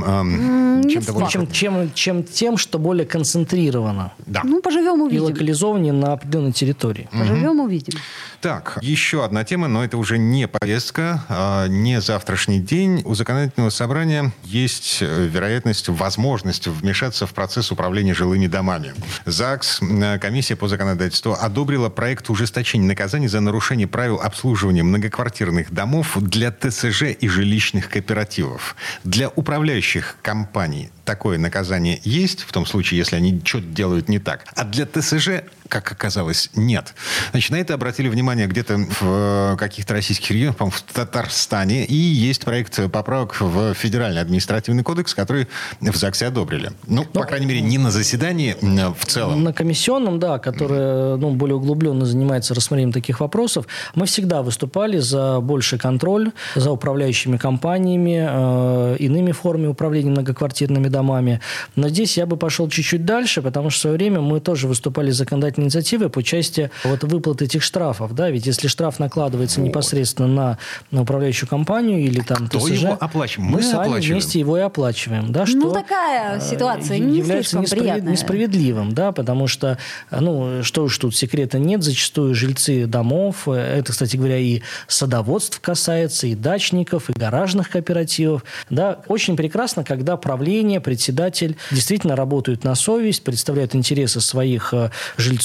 не 0.82 0.94
чем 0.94 1.04
довольно- 1.04 1.30
Чем, 1.30 1.52
чем, 1.52 1.94
чем 1.94 2.24
тем, 2.24 2.58
что 2.58 2.80
более 2.80 3.06
концентрировано 3.06 4.14
Да. 4.26 4.42
Ну, 4.44 4.62
поживем, 4.62 5.00
и 5.00 5.04
увидим. 5.04 5.24
локализованнее 5.26 5.94
на 5.94 6.14
определенной 6.14 6.52
территории. 6.52 7.08
Поживем, 7.12 7.60
увидим. 7.60 7.98
Так, 8.42 8.78
еще 8.82 9.24
одна 9.24 9.44
тема, 9.44 9.68
но 9.68 9.84
это 9.84 9.98
уже 9.98 10.18
не 10.18 10.48
повестка, 10.48 11.24
а, 11.30 11.68
не 11.68 12.02
завтрашний 12.02 12.60
день. 12.60 13.02
У 13.06 13.16
законодательного 13.16 13.70
собрания 13.70 14.32
есть 14.44 14.98
э, 15.02 15.28
вероятность, 15.28 15.88
возможность 15.90 16.68
вмешаться 16.68 17.26
в 17.26 17.34
процесс 17.34 17.72
управления 17.72 18.14
жилыми 18.14 18.48
домами. 18.48 18.94
ЗАГС, 19.26 19.82
э, 19.82 20.20
комиссия 20.20 20.56
по 20.56 20.68
законодательству, 20.68 21.38
одобрила 21.54 21.90
проект 21.90 22.32
ужесточения 22.32 22.88
наказаний 22.88 23.28
за 23.28 23.40
нарушение 23.40 23.86
правил 23.86 24.20
обслуживания 24.20 24.82
многоквартирных 24.82 25.72
домов 25.72 26.18
для 26.20 26.52
ТСЖ 26.52 27.04
и 27.20 27.28
жилищных 27.28 27.90
кооперативов. 27.90 28.76
Для 29.04 29.30
управляющих 29.30 30.16
компаний 30.24 30.90
такое 31.06 31.38
наказание 31.38 32.00
есть, 32.04 32.42
в 32.42 32.52
том 32.52 32.66
случае, 32.66 32.98
если 32.98 33.18
они 33.18 33.40
что-то 33.46 33.68
делают 33.68 34.10
не 34.10 34.18
так. 34.18 34.46
А 34.56 34.64
для 34.64 34.88
ТСЖ, 34.88 35.44
как 35.74 35.92
оказалось, 35.92 36.52
нет. 36.56 36.94
Значит, 37.32 37.52
на 37.52 37.56
это 37.56 37.74
обратили 37.74 38.08
внимание 38.08 38.46
где-то 38.46 38.78
в 38.78 39.54
э, 39.54 39.58
каких-то 39.58 39.94
российских 39.94 40.30
регионах, 40.30 40.58
по-моему, 40.58 40.78
в 40.78 40.82
Татарстане. 40.94 41.86
И 41.86 41.96
есть 41.96 42.46
проект 42.46 42.92
поправок 42.92 43.42
в 43.42 43.74
Федеральный 43.74 44.22
административный 44.22 44.84
кодекс, 44.84 45.16
который 45.16 45.48
в 45.82 45.96
ЗАГСе 45.96 46.28
одобрили. 46.28 46.72
Ну, 46.86 47.06
по 47.06 47.24
крайней 47.24 47.48
мере, 47.48 47.62
не 47.62 47.80
на 47.80 47.90
заседании, 47.90 48.56
м, 48.62 48.94
в 48.94 49.06
целом. 49.06 49.44
На 49.44 49.52
комиссионном, 49.52 50.20
да, 50.20 50.38
который 50.38 51.18
ну, 51.18 51.32
более 51.32 51.56
углубленно 51.56 52.06
занимается 52.06 52.54
рассмотрением 52.54 52.94
таких 52.94 53.20
вопросов, 53.20 53.66
мы 53.96 54.06
всегда 54.06 54.44
выступали 54.44 55.00
за 55.00 55.40
больший 55.40 55.80
контроль 55.80 56.32
за 56.56 56.72
управляющими 56.72 57.38
компаниями, 57.38 58.28
э, 58.30 58.98
иными 59.00 59.32
формами 59.32 59.68
управления 59.68 60.12
многоквартирными 60.12 60.88
домами. 60.88 61.40
Но 61.76 61.90
здесь 61.90 62.16
я 62.18 62.28
бы 62.28 62.38
пошел 62.38 62.70
чуть-чуть 62.70 63.06
дальше, 63.06 63.42
потому 63.42 63.72
что 63.72 63.80
в 63.80 63.82
свое 63.82 63.96
время 63.96 64.22
мы 64.22 64.40
тоже 64.40 64.68
выступали 64.68 65.10
с 65.10 65.18
законодательной 65.18 65.63
инициативой 65.64 66.10
по 66.10 66.22
части 66.24 66.70
вот, 66.84 67.04
выплаты 67.04 67.46
этих 67.46 67.64
штрафов. 67.64 68.14
Да? 68.14 68.30
Ведь 68.30 68.46
если 68.46 68.68
штраф 68.68 69.00
накладывается 69.00 69.62
непосредственно 69.62 70.28
на, 70.28 70.58
на 70.92 71.02
управляющую 71.02 71.48
компанию 71.50 72.00
или 72.00 72.22
там 72.22 72.48
Кто 72.48 72.60
ТСЖ, 72.60 72.70
его 72.84 72.98
оплачивает? 73.00 73.50
мы, 73.50 73.58
Мы 73.58 73.64
сами 73.64 73.82
оплачиваем. 73.88 74.12
вместе 74.14 74.40
его 74.40 74.58
и 74.58 74.62
оплачиваем. 74.62 75.32
Да, 75.32 75.42
Ну, 75.42 75.46
что, 75.62 75.72
такая 75.72 76.38
э, 76.38 76.42
ситуация 76.42 76.98
не 77.00 77.18
является 77.20 77.58
несправед- 77.60 78.02
несправедливым, 78.04 78.94
да, 78.94 79.12
потому 79.12 79.48
что, 79.48 79.78
ну, 80.12 80.64
что 80.64 80.84
уж 80.84 80.98
тут 80.98 81.16
секрета 81.16 81.58
нет, 81.60 81.84
зачастую 81.84 82.34
жильцы 82.36 82.86
домов, 82.86 83.48
э, 83.48 83.52
это, 83.80 83.92
кстати 83.92 84.16
говоря, 84.18 84.38
и 84.38 84.62
садоводств 84.88 85.60
касается, 85.60 86.28
и 86.28 86.36
дачников, 86.36 87.10
и 87.10 87.14
гаражных 87.14 87.70
кооперативов, 87.70 88.44
да, 88.70 89.00
очень 89.08 89.36
прекрасно, 89.36 89.84
когда 89.84 90.18
правление, 90.18 90.80
председатель 90.80 91.58
действительно 91.72 92.16
работают 92.16 92.64
на 92.64 92.76
совесть, 92.76 93.24
представляют 93.24 93.76
интересы 93.76 94.22
своих 94.22 94.74
э, 94.74 94.90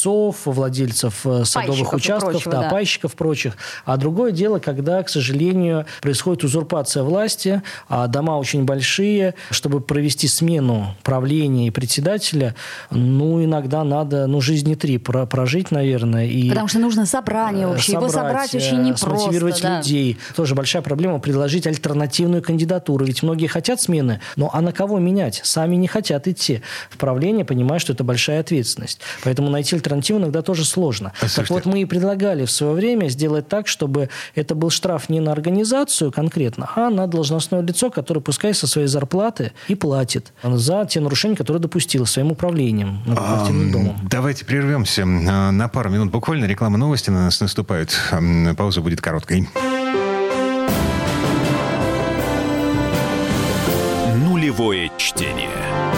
жильцов, 0.08 0.36
владельцев 0.46 1.26
э, 1.26 1.44
садовых 1.44 1.90
Пайщиков 1.90 1.94
участков, 1.94 2.32
прочего, 2.32 2.52
да, 2.52 2.62
да. 2.62 2.70
пайщиков 2.70 3.14
прочих. 3.14 3.56
А 3.84 3.96
другое 3.96 4.32
дело, 4.32 4.58
когда, 4.58 5.02
к 5.02 5.08
сожалению, 5.08 5.86
происходит 6.00 6.44
узурпация 6.44 7.02
власти, 7.02 7.62
а 7.88 8.06
дома 8.06 8.38
очень 8.38 8.64
большие, 8.64 9.34
чтобы 9.50 9.80
провести 9.80 10.28
смену 10.28 10.94
правления 11.02 11.68
и 11.68 11.70
председателя, 11.70 12.54
ну, 12.90 13.44
иногда 13.44 13.84
надо, 13.84 14.26
ну, 14.26 14.40
жизни 14.40 14.74
три 14.74 14.98
про- 14.98 15.26
прожить, 15.26 15.70
наверное. 15.70 16.26
И 16.26 16.48
Потому 16.48 16.68
что 16.68 16.78
нужно 16.78 17.06
собрание 17.06 17.66
э, 17.66 17.68
вообще. 17.68 17.92
Его 17.92 18.08
собрать 18.08 18.54
э, 18.54 18.58
очень 18.58 18.82
непросто. 18.82 19.18
смотивировать 19.18 19.62
да. 19.62 19.78
людей. 19.78 20.18
Тоже 20.36 20.54
большая 20.54 20.82
проблема 20.82 21.18
предложить 21.18 21.66
альтернативную 21.66 22.42
кандидатуру. 22.42 23.04
Ведь 23.04 23.22
многие 23.22 23.46
хотят 23.46 23.80
смены, 23.80 24.20
но 24.36 24.50
а 24.52 24.60
на 24.60 24.72
кого 24.72 24.98
менять? 24.98 25.40
Сами 25.44 25.76
не 25.76 25.86
хотят 25.86 26.28
идти 26.28 26.62
в 26.90 26.96
правление, 26.96 27.44
понимая, 27.44 27.78
что 27.78 27.92
это 27.92 28.04
большая 28.04 28.40
ответственность. 28.40 29.00
Поэтому 29.24 29.50
найти 29.50 29.76
альтернативу 29.88 30.18
иногда 30.18 30.42
тоже 30.42 30.64
сложно. 30.64 31.12
Так 31.20 31.30
слушайте. 31.30 31.54
вот, 31.54 31.66
мы 31.66 31.80
и 31.82 31.84
предлагали 31.84 32.44
в 32.44 32.50
свое 32.50 32.72
время 32.74 33.08
сделать 33.08 33.48
так, 33.48 33.66
чтобы 33.66 34.08
это 34.34 34.54
был 34.54 34.70
штраф 34.70 35.08
не 35.08 35.20
на 35.20 35.32
организацию 35.32 36.12
конкретно, 36.12 36.70
а 36.76 36.90
на 36.90 37.06
должностное 37.06 37.60
лицо, 37.62 37.90
которое 37.90 38.20
пускай 38.20 38.54
со 38.54 38.66
своей 38.66 38.88
зарплаты 38.88 39.52
и 39.68 39.74
платит 39.74 40.32
за 40.42 40.86
те 40.86 41.00
нарушения, 41.00 41.36
которые 41.36 41.60
допустило 41.60 42.04
своим 42.04 42.30
управлением 42.32 43.00
многоквартирным 43.06 43.72
домом. 43.72 43.96
Давайте 44.10 44.44
прервемся 44.44 45.02
э, 45.02 45.04
на 45.04 45.68
пару 45.68 45.90
минут. 45.90 46.10
Буквально 46.10 46.44
реклама 46.44 46.78
новости 46.78 47.10
на 47.10 47.24
нас 47.24 47.40
наступает. 47.40 47.96
М, 48.12 48.54
Пауза 48.56 48.80
будет 48.80 49.00
короткой. 49.00 49.48
Нулевое 54.24 54.90
чтение. 54.98 55.97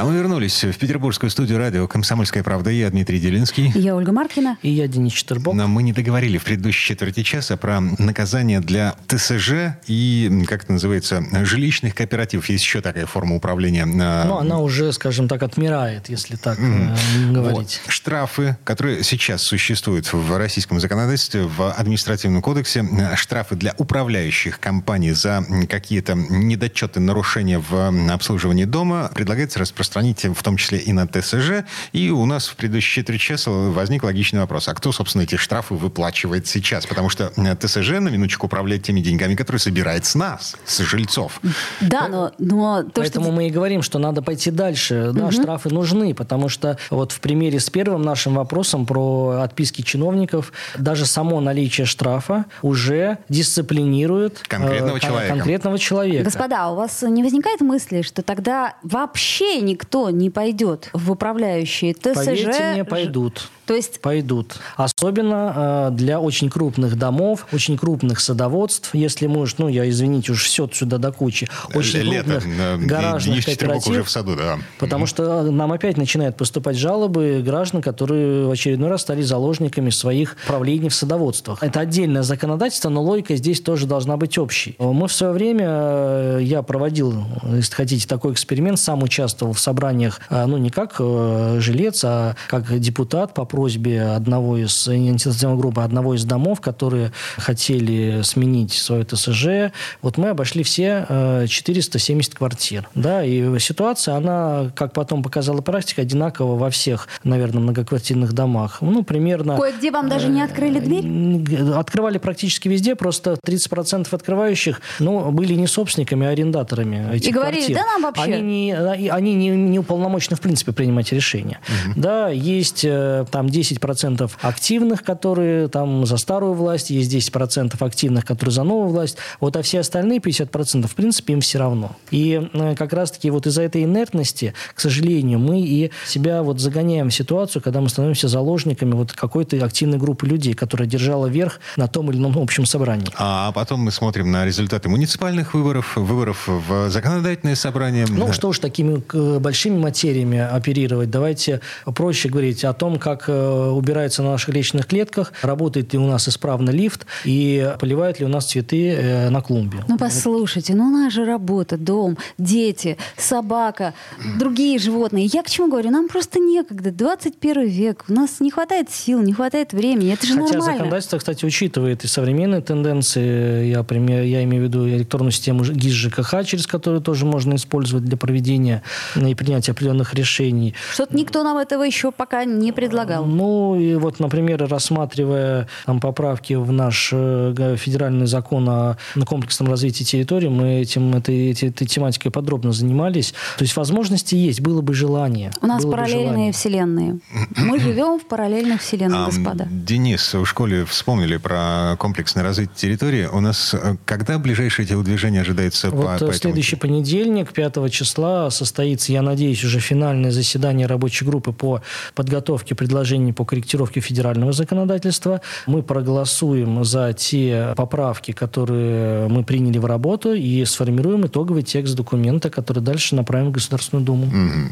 А 0.00 0.04
мы 0.06 0.14
вернулись 0.14 0.64
в 0.64 0.78
петербургскую 0.78 1.28
студию 1.28 1.58
радио 1.58 1.86
«Комсомольская 1.86 2.42
правда». 2.42 2.70
Я 2.70 2.88
Дмитрий 2.88 3.20
Делинский. 3.20 3.70
Я 3.74 3.94
Ольга 3.94 4.12
Маркина. 4.12 4.56
И 4.62 4.70
я, 4.70 4.88
Денис 4.88 5.12
Четербок. 5.12 5.54
Но 5.54 5.68
мы 5.68 5.82
не 5.82 5.92
договорили 5.92 6.38
в 6.38 6.44
предыдущей 6.44 6.86
четверти 6.86 7.22
часа 7.22 7.58
про 7.58 7.82
наказание 7.82 8.60
для 8.60 8.94
ТСЖ 9.08 9.76
и, 9.86 10.46
как 10.48 10.64
это 10.64 10.72
называется, 10.72 11.22
жилищных 11.44 11.94
кооперативов. 11.94 12.48
Есть 12.48 12.64
еще 12.64 12.80
такая 12.80 13.04
форма 13.04 13.36
управления. 13.36 13.82
э, 13.82 14.24
Ну, 14.26 14.38
она 14.38 14.60
уже, 14.60 14.90
скажем 14.94 15.28
так, 15.28 15.42
отмирает, 15.42 16.08
если 16.08 16.36
так 16.36 16.58
э, 16.58 16.96
говорить. 17.30 17.82
Вот. 17.84 17.92
Штрафы, 17.92 18.56
которые 18.64 19.04
сейчас 19.04 19.42
существуют 19.42 20.10
в 20.14 20.38
российском 20.38 20.80
законодательстве, 20.80 21.42
в 21.42 21.70
административном 21.72 22.40
кодексе, 22.40 22.88
э, 22.90 23.16
штрафы 23.16 23.54
для 23.54 23.74
управляющих 23.76 24.60
компаний 24.60 25.12
за 25.12 25.44
какие-то 25.68 26.14
недочеты, 26.14 27.00
нарушения 27.00 27.58
в 27.58 28.10
обслуживании 28.10 28.64
дома, 28.64 29.10
предлагается 29.14 29.58
распространять 29.58 29.89
распространить 29.90 30.24
в 30.24 30.42
том 30.42 30.56
числе 30.56 30.78
и 30.78 30.92
на 30.92 31.06
ТСЖ. 31.06 31.64
И 31.92 32.10
у 32.10 32.24
нас 32.26 32.46
в 32.48 32.56
предыдущие 32.56 33.02
четверть 33.02 33.20
часа 33.20 33.50
возник 33.50 34.04
логичный 34.04 34.40
вопрос. 34.40 34.68
А 34.68 34.74
кто, 34.74 34.92
собственно, 34.92 35.22
эти 35.22 35.36
штрафы 35.36 35.74
выплачивает 35.74 36.46
сейчас? 36.46 36.86
Потому 36.86 37.08
что 37.08 37.32
э, 37.36 37.56
ТСЖ, 37.56 37.98
на 38.00 38.08
минуточку, 38.08 38.46
управляет 38.46 38.84
теми 38.84 39.00
деньгами, 39.00 39.34
которые 39.34 39.60
собирает 39.60 40.04
с 40.04 40.14
нас, 40.14 40.56
с 40.64 40.78
жильцов. 40.80 41.40
Да, 41.80 42.08
но... 42.08 42.32
но 42.38 42.82
то, 42.82 43.00
Поэтому 43.00 43.26
что... 43.26 43.34
мы 43.34 43.48
и 43.48 43.50
говорим, 43.50 43.82
что 43.82 43.98
надо 43.98 44.22
пойти 44.22 44.50
дальше. 44.50 45.10
Да, 45.12 45.24
угу. 45.24 45.32
штрафы 45.32 45.70
нужны, 45.70 46.14
потому 46.14 46.48
что 46.48 46.78
вот 46.90 47.12
в 47.12 47.20
примере 47.20 47.58
с 47.58 47.68
первым 47.70 48.02
нашим 48.02 48.34
вопросом 48.34 48.86
про 48.86 49.40
отписки 49.42 49.82
чиновников, 49.82 50.52
даже 50.78 51.06
само 51.06 51.40
наличие 51.40 51.86
штрафа 51.86 52.44
уже 52.62 53.18
дисциплинирует 53.28 54.40
конкретного 54.46 54.96
э, 54.96 55.00
человека. 55.00 55.34
Конкретного 55.34 55.78
человека. 55.78 56.24
Господа, 56.24 56.70
у 56.70 56.76
вас 56.76 57.02
не 57.02 57.22
возникает 57.22 57.60
мысли, 57.60 58.02
что 58.02 58.22
тогда 58.22 58.76
вообще 58.82 59.60
никто 59.80 60.10
не 60.10 60.30
пойдет 60.30 60.90
в 60.92 61.10
управляющие 61.10 61.94
ТСЖ? 61.94 62.14
Поверьте 62.14 62.72
мне, 62.72 62.84
пойдут. 62.84 63.50
То 63.70 63.76
есть... 63.76 64.00
Пойдут. 64.00 64.56
Особенно 64.74 65.90
э, 65.92 65.94
для 65.94 66.18
очень 66.18 66.50
крупных 66.50 66.96
домов, 66.98 67.46
очень 67.52 67.78
крупных 67.78 68.18
садоводств. 68.18 68.90
Если 68.94 69.28
можешь, 69.28 69.58
ну, 69.58 69.68
я, 69.68 69.88
извините, 69.88 70.32
уж 70.32 70.42
все 70.42 70.68
сюда 70.72 70.98
до 70.98 71.12
кучи. 71.12 71.46
Очень 71.72 72.00
Лето, 72.00 72.40
крупных 72.40 72.58
э, 72.58 72.76
гаражных 72.78 73.44
кооператив. 73.44 73.86
уже 73.92 74.02
в 74.02 74.10
саду, 74.10 74.34
да. 74.34 74.58
Потому 74.80 75.06
что 75.06 75.44
нам 75.52 75.70
опять 75.70 75.96
начинают 75.98 76.36
поступать 76.36 76.76
жалобы 76.76 77.42
граждан, 77.44 77.80
которые 77.80 78.48
в 78.48 78.50
очередной 78.50 78.88
раз 78.90 79.02
стали 79.02 79.22
заложниками 79.22 79.90
своих 79.90 80.36
правлений 80.48 80.88
в 80.88 80.94
садоводствах. 80.96 81.62
Это 81.62 81.78
отдельное 81.78 82.24
законодательство, 82.24 82.88
но 82.88 83.00
логика 83.00 83.36
здесь 83.36 83.60
тоже 83.60 83.86
должна 83.86 84.16
быть 84.16 84.36
общей. 84.36 84.74
Мы 84.80 85.06
в 85.06 85.12
свое 85.12 85.32
время, 85.32 85.66
э, 85.68 86.38
я 86.42 86.62
проводил, 86.62 87.22
если 87.44 87.72
хотите, 87.72 88.08
такой 88.08 88.32
эксперимент, 88.32 88.80
сам 88.80 89.04
участвовал 89.04 89.52
в 89.52 89.60
собраниях, 89.60 90.20
э, 90.28 90.44
ну, 90.46 90.56
не 90.56 90.70
как 90.70 90.96
жилец, 90.98 92.02
а 92.04 92.34
как 92.48 92.76
депутат 92.80 93.32
по 93.32 93.44
просьбе 93.60 94.00
одного 94.00 94.56
из 94.56 94.88
инициативной 94.88 95.58
группы, 95.58 95.82
одного 95.82 96.14
из 96.14 96.24
домов, 96.24 96.62
которые 96.62 97.12
хотели 97.36 98.22
сменить 98.22 98.72
свое 98.72 99.04
ТСЖ. 99.04 99.70
Вот 100.00 100.16
мы 100.16 100.30
обошли 100.30 100.62
все 100.62 101.44
470 101.46 102.32
э, 102.32 102.36
квартир. 102.38 102.88
Да, 102.94 103.22
и 103.22 103.58
ситуация, 103.58 104.14
она, 104.14 104.70
как 104.74 104.94
потом 104.94 105.22
показала 105.22 105.60
практика, 105.60 106.00
одинакова 106.00 106.56
во 106.56 106.70
всех, 106.70 107.06
наверное, 107.22 107.60
многоквартирных 107.60 108.32
домах. 108.32 108.78
Ну, 108.80 109.02
примерно... 109.02 109.58
Кое-где 109.58 109.90
вам 109.90 110.08
даже 110.08 110.28
не 110.28 110.40
открыли 110.40 110.80
дверь? 110.80 111.74
Открывали 111.74 112.16
практически 112.16 112.66
везде, 112.66 112.94
просто 112.94 113.36
30% 113.46 114.08
открывающих, 114.10 114.80
ну, 115.00 115.30
были 115.32 115.52
не 115.52 115.66
собственниками, 115.66 116.26
а 116.26 116.30
арендаторами 116.30 117.14
этих 117.14 117.28
И 117.28 117.32
говорили, 117.32 117.74
квартир. 117.74 117.76
да 117.76 117.84
нам 117.84 118.02
вообще? 118.04 118.22
Они 118.22 118.40
не, 118.40 119.10
они 119.10 119.34
не, 119.34 119.48
не 119.50 119.78
уполномочены, 119.78 120.36
в 120.36 120.40
принципе, 120.40 120.72
принимать 120.72 121.12
решения. 121.12 121.60
Угу. 121.68 122.00
Да, 122.00 122.30
есть 122.30 122.86
э, 122.86 123.26
там 123.40 123.46
10% 123.46 124.30
активных, 124.42 125.02
которые 125.02 125.68
там 125.68 126.04
за 126.04 126.18
старую 126.18 126.52
власть, 126.52 126.90
есть 126.90 127.10
10% 127.10 127.74
активных, 127.82 128.26
которые 128.26 128.52
за 128.52 128.64
новую 128.64 128.90
власть. 128.90 129.16
Вот, 129.40 129.56
а 129.56 129.62
все 129.62 129.80
остальные 129.80 130.18
50% 130.18 130.86
в 130.86 130.94
принципе 130.94 131.32
им 131.32 131.40
все 131.40 131.58
равно. 131.58 131.96
И 132.10 132.50
э, 132.52 132.74
как 132.74 132.92
раз-таки 132.92 133.30
вот 133.30 133.46
из-за 133.46 133.62
этой 133.62 133.84
инертности, 133.84 134.52
к 134.74 134.80
сожалению, 134.80 135.38
мы 135.38 135.62
и 135.62 135.90
себя 136.06 136.42
вот 136.42 136.60
загоняем 136.60 137.08
в 137.08 137.14
ситуацию, 137.14 137.62
когда 137.62 137.80
мы 137.80 137.88
становимся 137.88 138.28
заложниками 138.28 138.92
вот 138.92 139.12
какой-то 139.12 139.56
активной 139.64 139.96
группы 139.96 140.26
людей, 140.26 140.52
которая 140.52 140.86
держала 140.86 141.26
верх 141.26 141.60
на 141.76 141.88
том 141.88 142.10
или 142.10 142.18
ином 142.18 142.36
общем 142.36 142.66
собрании. 142.66 143.08
А 143.16 143.52
потом 143.52 143.80
мы 143.80 143.90
смотрим 143.90 144.30
на 144.30 144.44
результаты 144.44 144.90
муниципальных 144.90 145.54
выборов, 145.54 145.96
выборов 145.96 146.46
в 146.46 146.90
законодательное 146.90 147.54
собрание. 147.54 148.04
Ну, 148.06 148.34
что 148.34 148.48
уж 148.48 148.58
такими 148.58 149.02
э, 149.14 149.38
большими 149.38 149.78
материями 149.78 150.38
оперировать. 150.38 151.08
Давайте 151.08 151.62
проще 151.86 152.28
говорить 152.28 152.64
о 152.64 152.74
том, 152.74 152.98
как 152.98 153.29
э, 153.30 153.70
убирается 153.70 154.22
на 154.22 154.32
наших 154.32 154.54
личных 154.54 154.86
клетках, 154.86 155.32
работает 155.42 155.92
ли 155.92 155.98
у 155.98 156.06
нас 156.06 156.28
исправно 156.28 156.70
лифт 156.70 157.06
и 157.24 157.74
поливает 157.78 158.20
ли 158.20 158.26
у 158.26 158.28
нас 158.28 158.46
цветы 158.46 158.90
э, 158.90 159.30
на 159.30 159.40
клумбе. 159.40 159.84
Ну, 159.88 159.98
послушайте, 159.98 160.74
ну 160.74 160.86
у 160.86 160.90
нас 160.90 161.12
же 161.12 161.24
работа, 161.24 161.76
дом, 161.76 162.18
дети, 162.38 162.96
собака, 163.16 163.94
другие 164.38 164.78
животные. 164.78 165.26
Я 165.26 165.42
к 165.42 165.50
чему 165.50 165.68
говорю? 165.68 165.90
Нам 165.90 166.08
просто 166.08 166.38
некогда. 166.38 166.90
21 166.90 167.66
век. 167.66 168.04
У 168.08 168.12
нас 168.12 168.40
не 168.40 168.50
хватает 168.50 168.90
сил, 168.90 169.20
не 169.22 169.32
хватает 169.32 169.72
времени. 169.72 170.12
Это 170.12 170.26
же 170.26 170.34
Хотя 170.34 170.44
нормально. 170.44 170.72
законодательство, 170.72 171.18
кстати, 171.18 171.44
учитывает 171.44 172.04
и 172.04 172.06
современные 172.06 172.60
тенденции. 172.60 173.66
Я, 173.68 173.78
например, 173.78 174.24
я 174.24 174.44
имею 174.44 174.64
в 174.64 174.66
виду 174.66 174.88
электронную 174.88 175.32
систему 175.32 175.64
ГИС 175.64 175.92
ЖКХ, 175.92 176.44
через 176.44 176.66
которую 176.66 177.00
тоже 177.00 177.24
можно 177.26 177.54
использовать 177.54 178.04
для 178.04 178.16
проведения 178.16 178.82
и 179.16 179.34
принятия 179.34 179.72
определенных 179.72 180.14
решений. 180.14 180.74
Что-то 180.92 181.16
никто 181.16 181.42
нам 181.42 181.58
этого 181.58 181.82
еще 181.82 182.12
пока 182.12 182.44
не 182.44 182.72
предлагал. 182.72 183.19
Ну, 183.26 183.78
и 183.78 183.94
вот, 183.94 184.20
например, 184.20 184.66
рассматривая 184.66 185.68
там, 185.86 186.00
поправки 186.00 186.54
в 186.54 186.72
наш 186.72 187.10
э, 187.12 187.76
федеральный 187.78 188.26
закон 188.26 188.68
о 188.68 188.96
комплексном 189.26 189.68
развитии 189.68 190.04
территории, 190.04 190.48
мы 190.48 190.80
этим, 190.80 191.14
этой, 191.14 191.52
этой, 191.52 191.68
этой 191.68 191.86
тематикой 191.86 192.30
подробно 192.30 192.72
занимались. 192.72 193.32
То 193.56 193.64
есть 193.64 193.76
возможности 193.76 194.34
есть, 194.34 194.60
было 194.60 194.80
бы 194.80 194.94
желание. 194.94 195.52
У 195.60 195.66
нас 195.66 195.84
параллельные 195.84 196.52
вселенные. 196.52 197.18
Мы 197.56 197.78
живем 197.80 198.18
в 198.18 198.26
параллельных 198.26 198.80
вселенных, 198.80 199.26
господа. 199.26 199.66
Денис, 199.70 200.34
в 200.34 200.46
школе 200.46 200.84
вспомнили 200.84 201.36
про 201.36 201.96
комплексное 201.98 202.42
развитие 202.42 202.76
территории. 202.76 203.26
У 203.26 203.40
нас 203.40 203.74
э, 203.74 203.96
когда 204.04 204.38
ближайшее 204.38 204.86
телодвижение 204.86 205.42
ожидается 205.42 205.90
вот 205.90 206.18
по, 206.18 206.26
по 206.26 206.32
следующий 206.32 206.76
этому? 206.76 206.94
понедельник, 206.94 207.52
5 207.52 207.92
числа, 207.92 208.50
состоится, 208.50 209.12
я 209.12 209.22
надеюсь, 209.22 209.64
уже 209.64 209.80
финальное 209.80 210.30
заседание 210.30 210.86
рабочей 210.86 211.24
группы 211.24 211.52
по 211.52 211.82
подготовке 212.14 212.74
предложений 212.74 213.09
предложений 213.10 213.32
по 213.32 213.44
корректировке 213.44 214.00
федерального 214.00 214.52
законодательства. 214.52 215.40
Мы 215.66 215.82
проголосуем 215.82 216.84
за 216.84 217.12
те 217.12 217.72
поправки, 217.76 218.32
которые 218.32 219.28
мы 219.28 219.42
приняли 219.42 219.78
в 219.78 219.84
работу, 219.84 220.32
и 220.32 220.64
сформируем 220.64 221.26
итоговый 221.26 221.62
текст 221.62 221.96
документа, 221.96 222.50
который 222.50 222.82
дальше 222.82 223.16
направим 223.16 223.48
в 223.48 223.52
Государственную 223.52 224.04
Думу. 224.04 224.26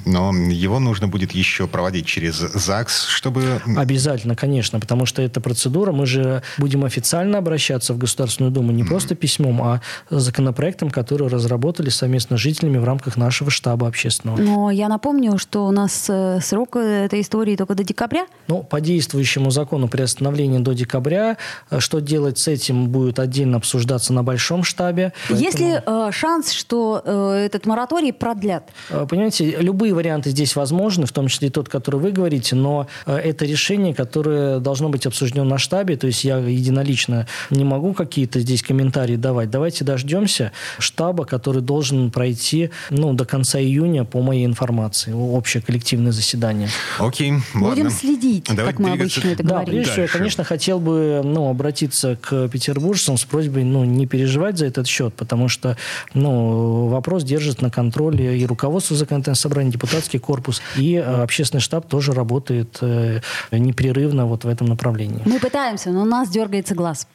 Но 0.07 0.33
его 0.33 0.79
нужно 0.79 1.09
будет 1.09 1.33
еще 1.33 1.67
проводить 1.67 2.07
через 2.07 2.35
ЗАГС, 2.37 3.07
чтобы... 3.07 3.61
Обязательно, 3.77 4.37
конечно, 4.37 4.81
потому 4.81 5.07
что 5.07 5.23
это 5.23 5.41
процедура. 5.41 5.93
Мы 5.93 6.07
же 6.07 6.43
будем 6.59 6.85
официально 6.85 7.39
обращаться 7.39 7.93
в 7.95 7.99
Государственную 7.99 8.53
Думу 8.53 8.73
не 8.73 8.85
просто 8.85 9.15
письмом, 9.15 9.63
а 9.63 9.81
законопроектом, 10.11 10.91
который 10.91 11.29
разработали 11.29 11.91
совместно 11.91 12.37
с 12.37 12.41
жителями 12.41 12.79
в 12.79 12.85
рамках 12.85 13.17
нашего 13.17 13.51
штаба 13.51 13.89
общественного. 13.89 14.39
Но 14.39 14.71
я 14.71 14.89
напомню, 14.89 15.39
что 15.39 15.67
у 15.67 15.71
нас 15.71 16.07
э, 16.09 16.41
срок 16.41 16.77
этой 16.77 17.21
истории 17.21 17.57
только 17.57 17.75
до 17.75 17.85
декабря. 17.85 18.27
Ну, 18.49 18.63
по 18.63 18.81
действующему 18.81 19.51
закону 19.51 19.89
приостановление 19.89 20.61
до 20.61 20.73
декабря. 20.73 21.37
Э, 21.71 21.81
что 21.81 22.01
делать 22.01 22.39
с 22.39 22.49
этим 22.49 22.89
будет 22.89 23.19
отдельно 23.19 23.59
обсуждаться 23.59 24.13
на 24.13 24.23
большом 24.23 24.65
штабе. 24.65 25.13
Поэтому... 25.29 25.41
Есть 25.41 25.61
ли 25.61 25.81
э, 25.85 26.11
шанс, 26.13 26.53
что 26.53 27.03
э, 27.05 27.45
этот 27.45 27.67
мораторий 27.67 28.13
продлят? 28.13 28.71
Э, 28.89 29.07
понимаете, 29.09 29.57
любые 29.61 29.93
варианты 29.95 30.31
здесь 30.31 30.57
возможны, 30.57 31.05
в 31.05 31.13
том 31.13 31.29
числе 31.29 31.49
и 31.49 31.51
тот, 31.51 31.69
который 31.69 32.01
вы 32.01 32.11
говорите, 32.11 32.57
но 32.57 32.87
э, 33.07 33.17
это 33.17 33.45
решение, 33.45 33.95
которое 33.95 34.61
должно 34.61 34.89
быть 34.89 35.07
обсуждено 35.07 35.45
на 35.45 35.59
штабе, 35.59 35.97
то 35.97 36.07
есть 36.07 36.25
я 36.25 36.39
единолично 36.39 37.27
не 37.51 37.65
могу 37.65 37.93
какие-то 37.93 38.41
здесь 38.41 38.63
комментарии 38.63 39.17
давать. 39.17 39.51
Давайте 39.51 39.85
дождемся 39.85 40.53
штаба, 40.79 41.25
который 41.27 41.61
должен 41.61 42.11
пройти 42.11 42.71
ну, 42.89 43.13
до 43.13 43.27
конца 43.27 43.61
июня, 43.61 44.05
по 44.05 44.23
моей 44.23 44.47
информации, 44.47 45.13
общее 45.13 45.63
коллективное 45.63 46.13
заседание. 46.13 46.71
Окей, 46.99 47.35
Будем 47.53 47.67
ладно. 47.67 47.91
следить 47.91 48.18
следить, 48.19 48.45
Давайте 48.45 48.73
как 48.73 48.79
мы 48.79 48.93
обычно 48.93 49.29
это 49.29 49.43
да, 49.43 49.55
говорим. 49.55 49.75
Прежде 49.75 49.93
всего, 49.93 50.03
я, 50.03 50.09
конечно, 50.09 50.45
хотел 50.45 50.79
бы 50.79 51.23
ну, 51.25 51.49
обратиться 51.49 52.17
к 52.21 52.49
петербуржцам 52.49 53.17
с 53.17 53.25
просьбой 53.25 53.65
ну, 53.65 53.85
не 53.85 54.07
переживать 54.07 54.59
за 54.59 54.67
этот 54.67 54.87
счет, 54.87 55.15
потому 55.15 55.49
что 55.49 55.77
ну, 56.15 56.89
вопрос 56.89 57.25
держит 57.25 57.63
на 57.63 57.71
контроле 57.71 58.39
и 58.39 58.47
руководство 58.47 58.97
законодательного 58.97 59.37
собрания, 59.37 59.71
депутатский 59.71 60.19
корпус, 60.19 60.63
и 60.77 60.95
э, 60.95 61.03
общественный 61.03 61.61
штаб 61.61 61.89
тоже 61.89 62.13
работает 62.13 62.79
э, 62.81 63.21
непрерывно 63.51 64.27
вот 64.27 64.45
в 64.45 64.49
этом 64.49 64.67
направлении. 64.67 65.23
Мы 65.25 65.39
пытаемся, 65.39 65.91
но 65.91 66.03
у 66.03 66.07
нас 66.07 66.29
дергается 66.29 66.75
глаз. 66.75 67.07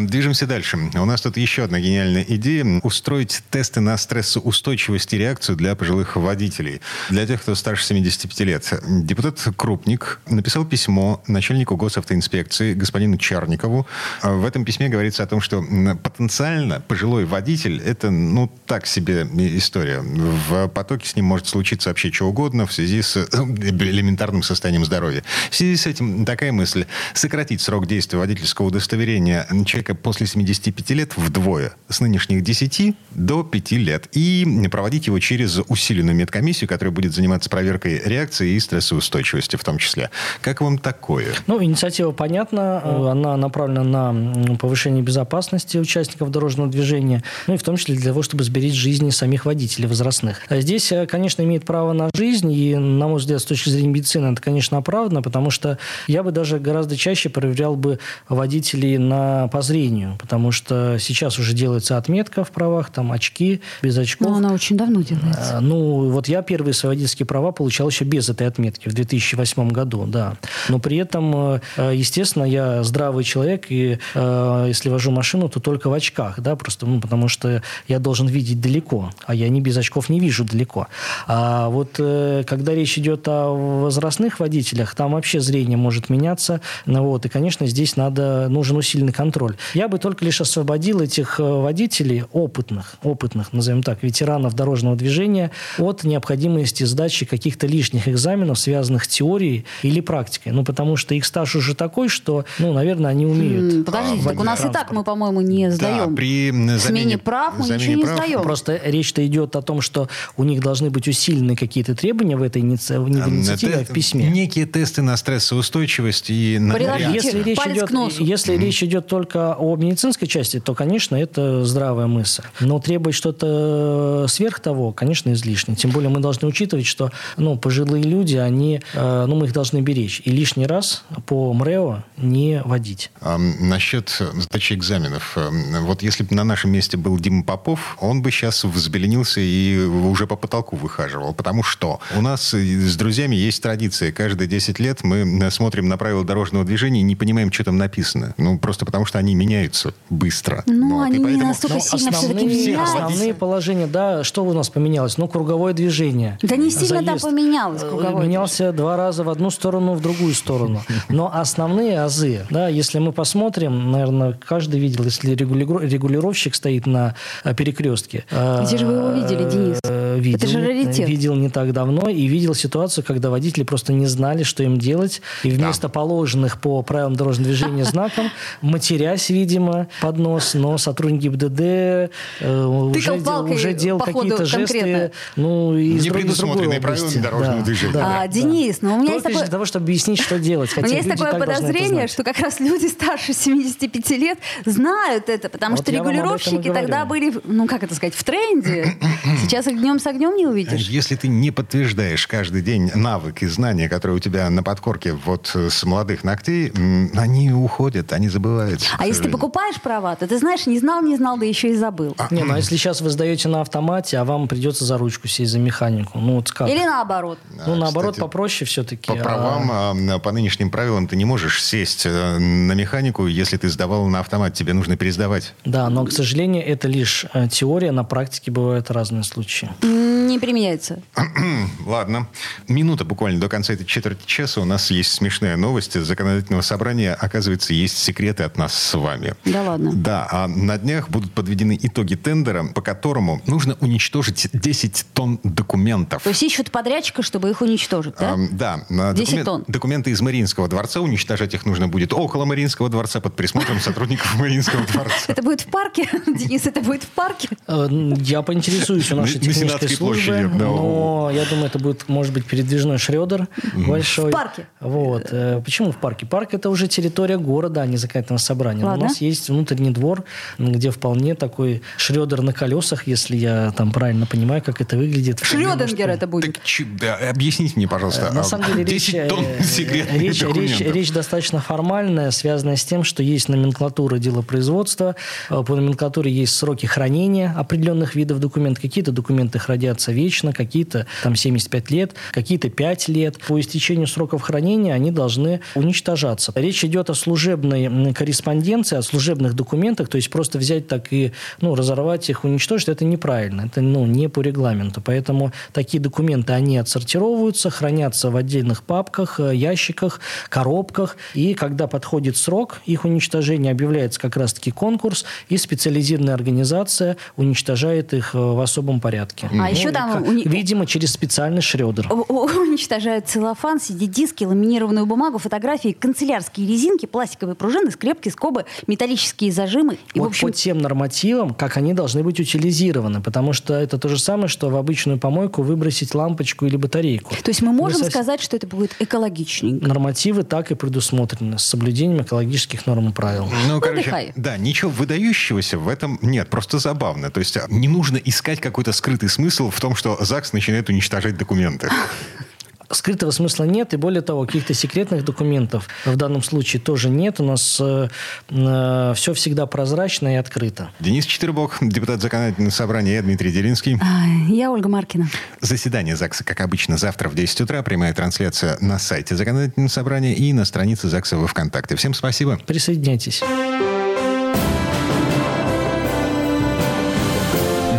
Движемся 0.00 0.46
дальше. 0.46 0.78
У 0.94 1.04
нас 1.04 1.20
тут 1.20 1.36
еще 1.36 1.64
одна 1.64 1.80
гениальная 1.80 2.24
идея. 2.28 2.80
Устроить 2.82 3.42
тесты 3.50 3.80
на 3.80 3.96
стрессоустойчивость 3.96 5.12
и 5.12 5.18
реакцию 5.18 5.56
для 5.56 5.74
пожилых 5.74 6.16
водителей. 6.16 6.80
Для 7.10 7.26
тех, 7.26 7.42
кто 7.42 7.54
старше 7.54 7.84
75 7.84 8.40
лет. 8.40 8.72
Депутат 8.86 9.34
Крупник 9.56 10.03
написал 10.28 10.64
письмо 10.64 11.22
начальнику 11.26 11.76
госавтоинспекции 11.76 12.74
господину 12.74 13.16
Чарникову. 13.16 13.86
В 14.22 14.44
этом 14.44 14.64
письме 14.64 14.88
говорится 14.88 15.22
о 15.22 15.26
том, 15.26 15.40
что 15.40 15.62
потенциально 16.02 16.80
пожилой 16.80 17.24
водитель– 17.24 17.80
это, 17.84 18.10
ну, 18.10 18.50
так 18.66 18.86
себе 18.86 19.26
история. 19.56 20.00
В 20.00 20.68
потоке 20.68 21.08
с 21.08 21.16
ним 21.16 21.26
может 21.26 21.46
случиться 21.46 21.90
вообще 21.90 22.12
что 22.12 22.26
угодно 22.26 22.66
в 22.66 22.72
связи 22.72 23.02
с 23.02 23.16
э, 23.16 23.24
элементарным 23.30 24.42
состоянием 24.42 24.84
здоровья. 24.84 25.22
В 25.50 25.54
связи 25.54 25.76
с 25.76 25.86
этим 25.86 26.24
такая 26.24 26.52
мысль– 26.52 26.86
сократить 27.14 27.60
срок 27.60 27.86
действия 27.86 28.18
водительского 28.18 28.66
удостоверения 28.66 29.46
человека 29.64 29.94
после 29.94 30.26
75 30.26 30.90
лет 30.90 31.16
вдвое. 31.16 31.74
С 31.88 32.00
нынешних 32.00 32.42
10 32.42 32.94
до 33.12 33.42
5 33.42 33.72
лет. 33.72 34.08
И 34.12 34.46
проводить 34.70 35.06
его 35.06 35.18
через 35.18 35.60
усиленную 35.68 36.16
медкомиссию, 36.16 36.68
которая 36.68 36.92
будет 36.92 37.14
заниматься 37.14 37.48
проверкой 37.48 38.02
реакции 38.04 38.54
и 38.54 38.60
стрессоустойчивости 38.60 39.56
в 39.56 39.64
том 39.64 39.78
числе. 39.78 39.93
Как 40.40 40.60
вам 40.60 40.78
такое? 40.78 41.34
Ну, 41.46 41.62
инициатива 41.62 42.12
понятна. 42.12 43.10
Она 43.10 43.36
направлена 43.36 44.12
на 44.12 44.56
повышение 44.56 45.02
безопасности 45.02 45.78
участников 45.78 46.30
дорожного 46.30 46.70
движения, 46.70 47.22
ну 47.46 47.54
и 47.54 47.56
в 47.56 47.62
том 47.62 47.76
числе 47.76 47.94
для 47.94 48.06
того, 48.06 48.22
чтобы 48.22 48.44
сберечь 48.44 48.74
жизни 48.74 49.10
самих 49.10 49.46
водителей 49.46 49.88
возрастных. 49.88 50.40
А 50.48 50.60
здесь, 50.60 50.90
э, 50.92 51.06
конечно, 51.06 51.42
имеет 51.42 51.64
право 51.64 51.92
на 51.92 52.10
жизнь, 52.14 52.50
и, 52.52 52.74
на 52.76 53.08
мой 53.08 53.18
взгляд, 53.18 53.40
с 53.40 53.44
точки 53.44 53.68
зрения 53.68 53.88
медицины 53.88 54.32
это, 54.32 54.42
конечно, 54.42 54.78
оправдано, 54.78 55.22
потому 55.22 55.50
что 55.50 55.78
я 56.06 56.22
бы 56.22 56.32
даже 56.32 56.58
гораздо 56.58 56.96
чаще 56.96 57.28
проверял 57.28 57.76
бы 57.76 57.98
водителей 58.28 58.98
на 58.98 59.48
по 59.48 59.62
зрению, 59.62 60.16
потому 60.20 60.52
что 60.52 60.98
сейчас 60.98 61.38
уже 61.38 61.52
делается 61.52 61.96
отметка 61.96 62.44
в 62.44 62.50
правах, 62.50 62.90
там 62.90 63.12
очки, 63.12 63.60
без 63.82 63.96
очков. 63.98 64.28
Но 64.28 64.36
она 64.36 64.52
очень 64.52 64.76
давно 64.76 65.02
делается. 65.02 65.58
А, 65.58 65.60
ну, 65.60 66.10
вот 66.10 66.28
я 66.28 66.42
первые 66.42 66.74
свои 66.74 66.90
водительские 66.90 67.26
права 67.26 67.52
получал 67.52 67.88
еще 67.88 68.04
без 68.04 68.28
этой 68.28 68.46
отметки 68.46 68.88
в 68.88 68.94
2008 68.94 69.70
году, 69.70 69.83
да. 69.84 70.36
Но 70.68 70.78
при 70.78 70.96
этом, 70.96 71.60
э, 71.76 71.92
естественно, 71.94 72.44
я 72.44 72.82
здравый 72.82 73.24
человек, 73.24 73.66
и 73.68 73.98
э, 74.14 74.64
если 74.68 74.88
вожу 74.88 75.10
машину, 75.10 75.48
то 75.48 75.60
только 75.60 75.88
в 75.88 75.92
очках, 75.92 76.40
да, 76.40 76.56
просто, 76.56 76.86
ну, 76.86 77.00
потому 77.00 77.28
что 77.28 77.62
я 77.88 77.98
должен 77.98 78.26
видеть 78.26 78.60
далеко, 78.60 79.10
а 79.26 79.34
я 79.34 79.48
не 79.48 79.60
без 79.60 79.76
очков 79.76 80.08
не 80.08 80.20
вижу 80.20 80.44
далеко. 80.44 80.88
А 81.26 81.68
вот 81.68 81.96
э, 81.98 82.44
когда 82.46 82.74
речь 82.74 82.98
идет 82.98 83.26
о 83.28 83.52
возрастных 83.82 84.40
водителях, 84.40 84.94
там 84.94 85.12
вообще 85.12 85.40
зрение 85.40 85.76
может 85.76 86.10
меняться, 86.10 86.60
ну, 86.86 87.02
вот, 87.04 87.26
и, 87.26 87.28
конечно, 87.28 87.66
здесь 87.66 87.96
надо, 87.96 88.48
нужен 88.48 88.76
усиленный 88.76 89.12
контроль. 89.12 89.56
Я 89.74 89.88
бы 89.88 89.98
только 89.98 90.24
лишь 90.24 90.40
освободил 90.40 91.00
этих 91.00 91.38
водителей, 91.38 92.24
опытных, 92.32 92.96
опытных, 93.02 93.52
назовем 93.52 93.82
так, 93.82 94.02
ветеранов 94.02 94.54
дорожного 94.54 94.96
движения, 94.96 95.50
от 95.78 96.04
необходимости 96.04 96.84
сдачи 96.84 97.26
каких-то 97.26 97.66
лишних 97.66 98.08
экзаменов, 98.08 98.58
связанных 98.58 99.04
с 99.04 99.08
теорией 99.08 99.63
или 99.82 100.00
практикой. 100.00 100.52
Ну, 100.52 100.64
потому 100.64 100.96
что 100.96 101.14
их 101.14 101.24
стаж 101.24 101.56
уже 101.56 101.74
такой, 101.74 102.08
что, 102.08 102.44
ну, 102.58 102.72
наверное, 102.72 103.10
они 103.10 103.26
умеют. 103.26 103.84
Подождите, 103.84 104.24
так 104.24 104.40
у 104.40 104.44
нас 104.44 104.64
и 104.64 104.68
так 104.68 104.92
мы, 104.92 105.04
по-моему, 105.04 105.40
не 105.40 105.70
сдаем. 105.70 106.10
Да, 106.10 106.16
при 106.16 106.50
замене, 106.50 106.78
смене 106.78 107.18
прав 107.18 107.54
мы 107.58 107.68
ничего 107.68 107.94
не 107.94 108.06
сдаем. 108.06 108.42
Просто 108.42 108.80
речь-то 108.84 109.24
идет 109.26 109.56
о 109.56 109.62
том, 109.62 109.80
что 109.80 110.08
у 110.36 110.44
них 110.44 110.60
должны 110.60 110.90
быть 110.90 111.08
усилены 111.08 111.56
какие-то 111.56 111.94
требования 111.94 112.36
в 112.36 112.42
этой 112.42 112.62
инициативе, 112.62 113.76
а 113.76 113.84
в 113.84 113.92
письме. 113.92 114.30
Некие 114.30 114.66
тесты 114.66 115.02
на 115.02 115.16
стрессоустойчивость 115.16 116.30
и 116.30 116.58
на... 116.58 116.76
Если 116.76 117.42
речь 117.42 117.58
идет, 117.66 117.90
если 118.20 118.54
mm-hmm. 118.54 118.58
речь 118.58 118.82
идет 118.82 119.06
только 119.06 119.54
о 119.54 119.76
медицинской 119.76 120.28
части, 120.28 120.60
то, 120.60 120.74
конечно, 120.74 121.16
это 121.16 121.64
здравая 121.64 122.06
мысль. 122.06 122.42
Но 122.60 122.78
требовать 122.78 123.14
что-то 123.14 124.26
сверх 124.28 124.60
того, 124.60 124.92
конечно, 124.92 125.32
излишне. 125.32 125.74
Тем 125.74 125.90
более 125.90 126.10
мы 126.10 126.20
должны 126.20 126.48
учитывать, 126.48 126.86
что 126.86 127.10
ну, 127.36 127.56
пожилые 127.56 128.04
люди, 128.04 128.36
они, 128.36 128.80
э, 128.94 129.24
ну, 129.26 129.36
мы 129.36 129.46
их 129.46 129.52
должны 129.54 129.80
беречь. 129.80 130.20
И 130.24 130.30
лишний 130.30 130.66
раз 130.66 131.04
по 131.26 131.52
МРЭО 131.54 132.04
не 132.18 132.60
водить. 132.64 133.10
А, 133.20 133.38
насчет 133.38 134.10
сдачи 134.34 134.74
экзаменов. 134.74 135.38
Вот 135.80 136.02
если 136.02 136.24
бы 136.24 136.34
на 136.34 136.44
нашем 136.44 136.72
месте 136.72 136.96
был 136.96 137.18
Дима 137.18 137.42
Попов, 137.42 137.96
он 138.00 138.20
бы 138.22 138.30
сейчас 138.30 138.64
взбеленился 138.64 139.40
и 139.40 139.78
уже 139.84 140.26
по 140.26 140.36
потолку 140.36 140.76
выхаживал. 140.76 141.32
Потому 141.32 141.62
что 141.62 142.00
у 142.14 142.20
нас 142.20 142.52
с 142.52 142.96
друзьями 142.96 143.36
есть 143.36 143.62
традиция. 143.62 144.12
Каждые 144.12 144.48
10 144.48 144.78
лет 144.78 145.02
мы 145.02 145.50
смотрим 145.50 145.88
на 145.88 145.96
правила 145.96 146.24
дорожного 146.24 146.64
движения 146.64 147.00
и 147.00 147.04
не 147.04 147.16
понимаем, 147.16 147.52
что 147.52 147.64
там 147.64 147.78
написано. 147.78 148.34
Ну, 148.36 148.58
просто 148.58 148.84
потому 148.84 149.06
что 149.06 149.18
они 149.18 149.34
меняются 149.34 149.94
быстро. 150.10 150.62
Ну, 150.66 150.96
вот, 150.96 151.04
они 151.04 151.18
поэтому... 151.18 151.42
не 151.42 151.48
настолько 151.48 151.80
сильно 151.80 152.12
все-таки 152.12 152.46
меняются. 152.46 152.82
Основные 152.82 153.34
положения, 153.34 153.86
да, 153.86 154.24
что 154.24 154.44
у 154.44 154.52
нас 154.52 154.68
поменялось? 154.68 155.16
Ну, 155.18 155.28
круговое 155.28 155.72
движение. 155.72 156.38
Да 156.42 156.56
не 156.56 156.70
сильно 156.70 157.02
там 157.02 157.18
поменялось 157.18 157.82
э, 157.82 157.88
круговое 157.88 158.24
Менялся 158.24 158.72
два 158.72 158.96
раза 158.96 159.24
в 159.24 159.28
одну 159.28 159.43
сторону, 159.50 159.94
в 159.94 160.00
другую 160.00 160.34
сторону. 160.34 160.82
Но 161.08 161.30
основные 161.32 162.02
азы, 162.02 162.46
да, 162.50 162.68
если 162.68 162.98
мы 162.98 163.12
посмотрим, 163.12 163.90
наверное, 163.90 164.32
каждый 164.32 164.80
видел, 164.80 165.04
если 165.04 165.34
регулировщик 165.34 166.54
стоит 166.54 166.86
на 166.86 167.14
э, 167.44 167.54
перекрестке. 167.54 168.24
Где 168.30 168.78
же 168.78 168.86
вы 168.86 168.94
его 168.94 169.10
видели, 169.10 169.50
Денис? 169.50 169.78
Э, 169.84 170.18
видел, 170.18 170.38
Это 170.38 170.46
же 170.46 170.64
раритет. 170.64 171.08
Видел 171.08 171.34
не 171.34 171.48
так 171.48 171.72
давно 171.72 172.08
и 172.08 172.26
видел 172.26 172.54
ситуацию, 172.54 173.04
когда 173.04 173.30
водители 173.30 173.64
просто 173.64 173.92
не 173.92 174.06
знали, 174.06 174.42
что 174.42 174.62
им 174.62 174.78
делать, 174.78 175.22
и 175.42 175.50
вместо 175.50 175.82
да. 175.82 175.88
положенных 175.88 176.60
по 176.60 176.82
правилам 176.82 177.16
дорожного 177.16 177.48
движения 177.48 177.84
знаком, 177.84 178.30
матерясь, 178.60 179.30
видимо, 179.30 179.88
под 180.00 180.18
нос, 180.18 180.54
но 180.54 180.78
сотрудники 180.78 181.28
БДД 181.28 182.12
уже, 182.40 183.12
уже 183.12 183.72
делал 183.72 184.00
какие-то 184.00 184.44
жесты, 184.44 185.12
ну, 185.36 185.76
из, 185.76 186.04
не 186.04 186.10
предусмотренные 186.10 186.80
правилами 186.80 187.18
дорожного 187.20 187.58
да, 187.58 187.64
движения. 187.64 187.92
Да, 187.92 188.20
а, 188.22 188.28
Денис, 188.28 188.82
но 188.82 188.94
у 188.94 188.98
меня 188.98 189.12
Только 189.12 189.28
есть 189.28 189.33
такое... 189.34 189.44
для 189.44 189.52
того, 189.52 189.64
чтобы 189.64 189.84
объяснить, 189.84 190.20
что 190.20 190.38
делать. 190.38 190.70
у 190.76 190.80
меня 190.80 190.96
есть 190.96 191.08
такое 191.08 191.38
подозрение, 191.38 192.08
что 192.08 192.24
как 192.24 192.38
раз 192.38 192.60
люди 192.60 192.86
старше 192.86 193.32
75 193.32 194.10
лет 194.10 194.38
знают 194.64 195.28
это, 195.28 195.48
потому 195.48 195.76
что 195.76 195.90
регулировщики 195.92 196.72
тогда 196.72 197.04
были, 197.04 197.34
ну 197.44 197.66
как 197.66 197.82
это 197.82 197.94
сказать, 197.94 198.14
в 198.14 198.24
тренде. 198.24 198.96
Сейчас 199.42 199.66
их 199.66 199.78
днем 199.78 199.98
с 199.98 200.06
огнем 200.06 200.36
не 200.36 200.46
увидишь. 200.46 200.88
Если 200.88 201.16
ты 201.16 201.28
не 201.28 201.50
подтверждаешь 201.50 202.26
каждый 202.26 202.62
день 202.62 202.90
навык 202.94 203.42
и 203.42 203.46
знания, 203.46 203.88
которые 203.88 204.16
у 204.16 204.20
тебя 204.20 204.48
на 204.50 204.62
подкорке 204.62 205.12
вот 205.12 205.54
с 205.54 205.84
молодых 205.84 206.24
ногтей, 206.24 206.72
они 207.14 207.52
уходят, 207.52 208.12
они 208.12 208.28
забываются. 208.28 208.88
А 208.98 209.06
если 209.06 209.24
ты 209.24 209.30
покупаешь 209.30 209.80
права, 209.80 210.16
то 210.16 210.26
ты 210.26 210.38
знаешь, 210.38 210.66
не 210.66 210.78
знал, 210.78 211.02
не 211.02 211.16
знал, 211.16 211.38
да 211.38 211.46
еще 211.46 211.70
и 211.70 211.74
забыл. 211.74 212.16
Не, 212.30 212.44
ну 212.44 212.54
а 212.54 212.56
если 212.56 212.76
сейчас 212.76 213.00
вы 213.00 213.10
сдаете 213.10 213.48
на 213.48 213.60
автомате, 213.60 214.18
а 214.18 214.24
вам 214.24 214.48
придется 214.48 214.84
за 214.84 214.98
ручку 214.98 215.28
сесть 215.28 215.52
за 215.52 215.58
механику, 215.58 216.18
ну 216.18 216.36
вот 216.36 216.50
как? 216.50 216.68
Или 216.68 216.84
наоборот. 216.84 217.38
Ну, 217.66 217.76
наоборот, 217.76 218.12
Кстати, 218.12 218.20
попроще 218.20 218.66
все-таки. 218.66 219.12
По 219.24 219.30
правам, 219.30 220.10
а... 220.10 220.18
по 220.18 220.32
нынешним 220.32 220.70
правилам, 220.70 221.06
ты 221.06 221.16
не 221.16 221.24
можешь 221.24 221.62
сесть 221.62 222.04
э, 222.06 222.38
на 222.38 222.72
механику, 222.72 223.26
если 223.26 223.56
ты 223.56 223.68
сдавал 223.68 224.06
на 224.06 224.20
автомат, 224.20 224.54
тебе 224.54 224.72
нужно 224.72 224.96
пересдавать. 224.96 225.54
Да, 225.64 225.88
но, 225.88 226.04
к 226.04 226.12
сожалению, 226.12 226.66
это 226.66 226.88
лишь 226.88 227.26
э, 227.32 227.48
теория, 227.48 227.90
на 227.92 228.04
практике 228.04 228.50
бывают 228.50 228.90
разные 228.90 229.24
случаи. 229.24 229.70
Не 229.82 230.38
применяется. 230.38 231.02
Ладно. 231.86 232.28
Минута 232.68 233.04
буквально 233.04 233.40
до 233.40 233.48
конца 233.48 233.72
этой 233.72 233.86
четверти 233.86 234.26
часа. 234.26 234.60
У 234.60 234.64
нас 234.64 234.90
есть 234.90 235.12
смешная 235.12 235.56
новость. 235.56 235.94
Законодательного 235.94 236.62
собрания, 236.62 237.14
оказывается, 237.14 237.72
есть 237.72 237.98
секреты 237.98 238.42
от 238.42 238.58
нас 238.58 238.74
с 238.74 238.94
вами. 238.94 239.34
Да 239.44 239.62
ладно? 239.62 239.92
Да. 239.94 240.28
А 240.30 240.48
на 240.48 240.76
днях 240.78 241.08
будут 241.08 241.32
подведены 241.32 241.78
итоги 241.80 242.14
тендера, 242.14 242.64
по 242.64 242.82
которому 242.82 243.40
нужно 243.46 243.76
уничтожить 243.80 244.48
10 244.52 245.06
тонн 245.12 245.40
документов. 245.42 246.22
То 246.22 246.30
есть 246.30 246.42
ищут 246.42 246.70
подрядчика, 246.70 247.22
чтобы 247.22 247.50
их 247.50 247.60
уничтожить, 247.60 248.14
да? 248.18 248.34
А, 248.34 248.38
да. 248.50 249.13
10 249.14 249.26
документ, 249.26 249.46
тонн. 249.46 249.64
Документы 249.68 250.10
из 250.10 250.20
Мариинского 250.20 250.68
дворца. 250.68 251.00
Уничтожать 251.00 251.54
их 251.54 251.66
нужно 251.66 251.88
будет 251.88 252.12
около 252.12 252.44
Мариинского 252.44 252.88
дворца 252.88 253.20
под 253.20 253.34
присмотром 253.34 253.80
сотрудников 253.80 254.34
Мариинского 254.38 254.84
дворца. 254.86 255.14
Это 255.28 255.42
будет 255.42 255.62
в 255.62 255.66
парке? 255.66 256.08
Денис, 256.26 256.66
это 256.66 256.80
будет 256.80 257.04
в 257.04 257.08
парке? 257.08 257.48
Э, 257.66 257.88
я 258.18 258.42
поинтересуюсь 258.42 259.10
у 259.12 259.16
нашей 259.16 259.40
технической 259.40 259.88
службы. 259.88 260.50
Но 260.54 261.30
я 261.32 261.44
думаю, 261.44 261.66
это 261.66 261.78
будет, 261.78 262.08
может 262.08 262.32
быть, 262.32 262.44
передвижной 262.44 262.98
шредер 262.98 263.48
большой. 263.86 264.30
В 264.30 264.32
парке? 264.32 264.66
Вот. 264.80 265.28
Э, 265.30 265.60
почему 265.64 265.92
в 265.92 265.96
парке? 265.96 266.26
Парк 266.26 266.54
это 266.54 266.70
уже 266.70 266.88
территория 266.88 267.38
города, 267.38 267.82
а 267.82 267.86
не 267.86 267.96
законодательного 267.96 268.38
собрания. 268.38 268.84
У 268.84 268.96
нас 268.96 269.20
есть 269.20 269.48
внутренний 269.48 269.90
двор, 269.90 270.24
где 270.58 270.90
вполне 270.90 271.34
такой 271.34 271.82
шредер 271.96 272.42
на 272.42 272.52
колесах, 272.52 273.06
если 273.06 273.36
я 273.36 273.72
там 273.72 273.92
правильно 273.92 274.26
понимаю, 274.26 274.62
как 274.62 274.80
это 274.80 274.96
выглядит. 274.96 275.40
Шрёдингер 275.42 276.10
это 276.10 276.26
будет. 276.26 276.54
Так, 276.54 276.64
да, 277.00 277.30
объясните 277.30 277.74
мне, 277.76 277.88
пожалуйста. 277.88 278.32
На 278.32 278.44
самом 278.44 278.66
деле 278.66 278.84
речь, 278.84 279.03
тонн 279.10 279.44
секретных 279.62 280.20
речь, 280.20 280.42
речь, 280.42 280.80
речь 280.80 281.12
достаточно 281.12 281.60
формальная, 281.60 282.30
связанная 282.30 282.76
с 282.76 282.84
тем, 282.84 283.04
что 283.04 283.22
есть 283.22 283.48
номенклатура 283.48 284.18
делопроизводства, 284.18 285.16
э, 285.50 285.62
по 285.62 285.76
номенклатуре 285.76 286.30
есть 286.30 286.54
сроки 286.54 286.86
хранения 286.86 287.54
определенных 287.56 288.14
видов 288.14 288.40
документов. 288.40 288.82
Какие-то 288.82 289.12
документы 289.12 289.58
хранятся 289.58 290.12
вечно, 290.12 290.52
какие-то 290.52 291.06
там 291.22 291.36
75 291.36 291.90
лет, 291.90 292.14
какие-то 292.32 292.70
5 292.70 293.08
лет. 293.08 293.38
По 293.46 293.58
истечению 293.58 294.06
сроков 294.06 294.42
хранения 294.42 294.94
они 294.94 295.10
должны 295.10 295.60
уничтожаться. 295.74 296.52
Речь 296.54 296.84
идет 296.84 297.10
о 297.10 297.14
служебной 297.14 298.12
корреспонденции, 298.14 298.96
о 298.96 299.02
служебных 299.02 299.54
документах, 299.54 300.08
то 300.08 300.16
есть 300.16 300.30
просто 300.30 300.58
взять 300.58 300.88
так 300.88 301.12
и 301.12 301.32
ну, 301.60 301.74
разорвать 301.74 302.30
их, 302.30 302.44
уничтожить, 302.44 302.88
это 302.88 303.04
неправильно, 303.04 303.62
это 303.62 303.80
ну, 303.80 304.06
не 304.06 304.28
по 304.28 304.40
регламенту. 304.40 305.00
Поэтому 305.00 305.52
такие 305.72 306.02
документы, 306.02 306.52
они 306.52 306.78
отсортировываются, 306.78 307.70
хранятся 307.70 308.30
в 308.30 308.36
отдельных 308.36 308.82
папках, 308.82 308.93
э, 309.38 309.54
ящиках, 309.54 310.20
коробках, 310.48 311.16
и 311.34 311.54
когда 311.54 311.86
подходит 311.86 312.36
срок 312.36 312.80
их 312.86 313.04
уничтожения, 313.04 313.70
объявляется 313.70 314.20
как 314.20 314.36
раз-таки 314.36 314.70
конкурс, 314.70 315.24
и 315.48 315.56
специализированная 315.56 316.34
организация 316.34 317.16
уничтожает 317.36 318.12
их 318.12 318.34
э, 318.34 318.38
в 318.38 318.60
особом 318.60 319.00
порядке. 319.00 319.48
А 319.50 319.54
ну, 319.54 319.70
еще 319.70 319.90
там... 319.90 320.24
Видимо, 320.24 320.86
через 320.86 321.12
специальный 321.12 321.62
шредер. 321.62 322.10
Уничтожают 322.12 323.28
целлофан, 323.28 323.78
CD-диски, 323.78 324.44
ламинированную 324.44 325.06
бумагу, 325.06 325.38
фотографии, 325.38 325.96
канцелярские 325.98 326.66
резинки, 326.68 327.06
пластиковые 327.06 327.56
пружины, 327.56 327.90
скрепки, 327.90 328.28
скобы, 328.28 328.64
металлические 328.86 329.52
зажимы. 329.52 329.98
И, 330.14 330.20
вот 330.20 330.28
общем... 330.28 330.48
по 330.48 330.52
тем 330.52 330.78
нормативам, 330.78 331.54
как 331.54 331.76
они 331.76 331.94
должны 331.94 332.22
быть 332.22 332.40
утилизированы, 332.40 333.20
потому 333.20 333.52
что 333.52 333.74
это 333.74 333.98
то 333.98 334.08
же 334.08 334.18
самое, 334.18 334.48
что 334.48 334.68
в 334.70 334.76
обычную 334.76 335.18
помойку 335.18 335.62
выбросить 335.62 336.14
лампочку 336.14 336.66
или 336.66 336.76
батарейку. 336.76 337.34
То 337.42 337.50
есть 337.50 337.62
мы 337.62 337.72
можем 337.72 338.02
Вы 338.02 338.10
сказать, 338.10 338.40
что 338.40 338.56
это 338.56 338.66
будет 338.74 338.96
экологичненько? 338.98 339.86
Нормативы 339.86 340.42
так 340.42 340.70
и 340.70 340.74
предусмотрены, 340.74 341.58
с 341.58 341.64
соблюдением 341.64 342.22
экологических 342.22 342.86
норм 342.86 343.08
и 343.08 343.12
правил. 343.12 343.48
Ну, 343.68 343.80
короче, 343.80 344.02
Отдыхай. 344.02 344.32
да, 344.36 344.56
ничего 344.56 344.90
выдающегося 344.90 345.78
в 345.78 345.88
этом 345.88 346.18
нет, 346.22 346.50
просто 346.50 346.78
забавно. 346.78 347.30
То 347.30 347.40
есть 347.40 347.56
не 347.68 347.88
нужно 347.88 348.16
искать 348.16 348.60
какой-то 348.60 348.92
скрытый 348.92 349.28
смысл 349.28 349.70
в 349.70 349.80
том, 349.80 349.94
что 349.96 350.16
ЗАГС 350.20 350.52
начинает 350.52 350.88
уничтожать 350.88 351.36
документы. 351.36 351.90
скрытого 352.90 353.30
смысла 353.30 353.64
нет, 353.64 353.94
и 353.94 353.96
более 353.96 354.22
того, 354.22 354.46
каких-то 354.46 354.74
секретных 354.74 355.24
документов 355.24 355.88
в 356.04 356.16
данном 356.16 356.42
случае 356.42 356.80
тоже 356.80 357.08
нет. 357.08 357.40
У 357.40 357.44
нас 357.44 357.78
э, 357.80 358.08
э, 358.50 359.12
все 359.16 359.34
всегда 359.34 359.66
прозрачно 359.66 360.34
и 360.34 360.36
открыто. 360.36 360.90
Денис 361.00 361.26
Четырбок, 361.26 361.78
депутат 361.80 362.20
законодательного 362.20 362.70
собрания, 362.70 363.14
я 363.14 363.22
Дмитрий 363.22 363.52
Делинский. 363.52 363.98
А, 364.00 364.26
я 364.48 364.70
Ольга 364.70 364.88
Маркина. 364.88 365.28
Заседание 365.60 366.16
ЗАГСа, 366.16 366.44
как 366.44 366.60
обычно, 366.60 366.96
завтра 366.96 367.28
в 367.28 367.34
10 367.34 367.62
утра. 367.62 367.82
Прямая 367.82 368.12
трансляция 368.12 368.78
на 368.80 368.98
сайте 368.98 369.36
законодательного 369.36 369.88
собрания 369.88 370.34
и 370.34 370.52
на 370.52 370.64
странице 370.64 371.08
ЗАГСа 371.08 371.36
во 371.36 371.46
ВКонтакте. 371.46 371.96
Всем 371.96 372.14
спасибо. 372.14 372.58
Присоединяйтесь. 372.66 373.42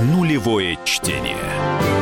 Нулевое 0.03 0.77
чтение. 0.86 1.94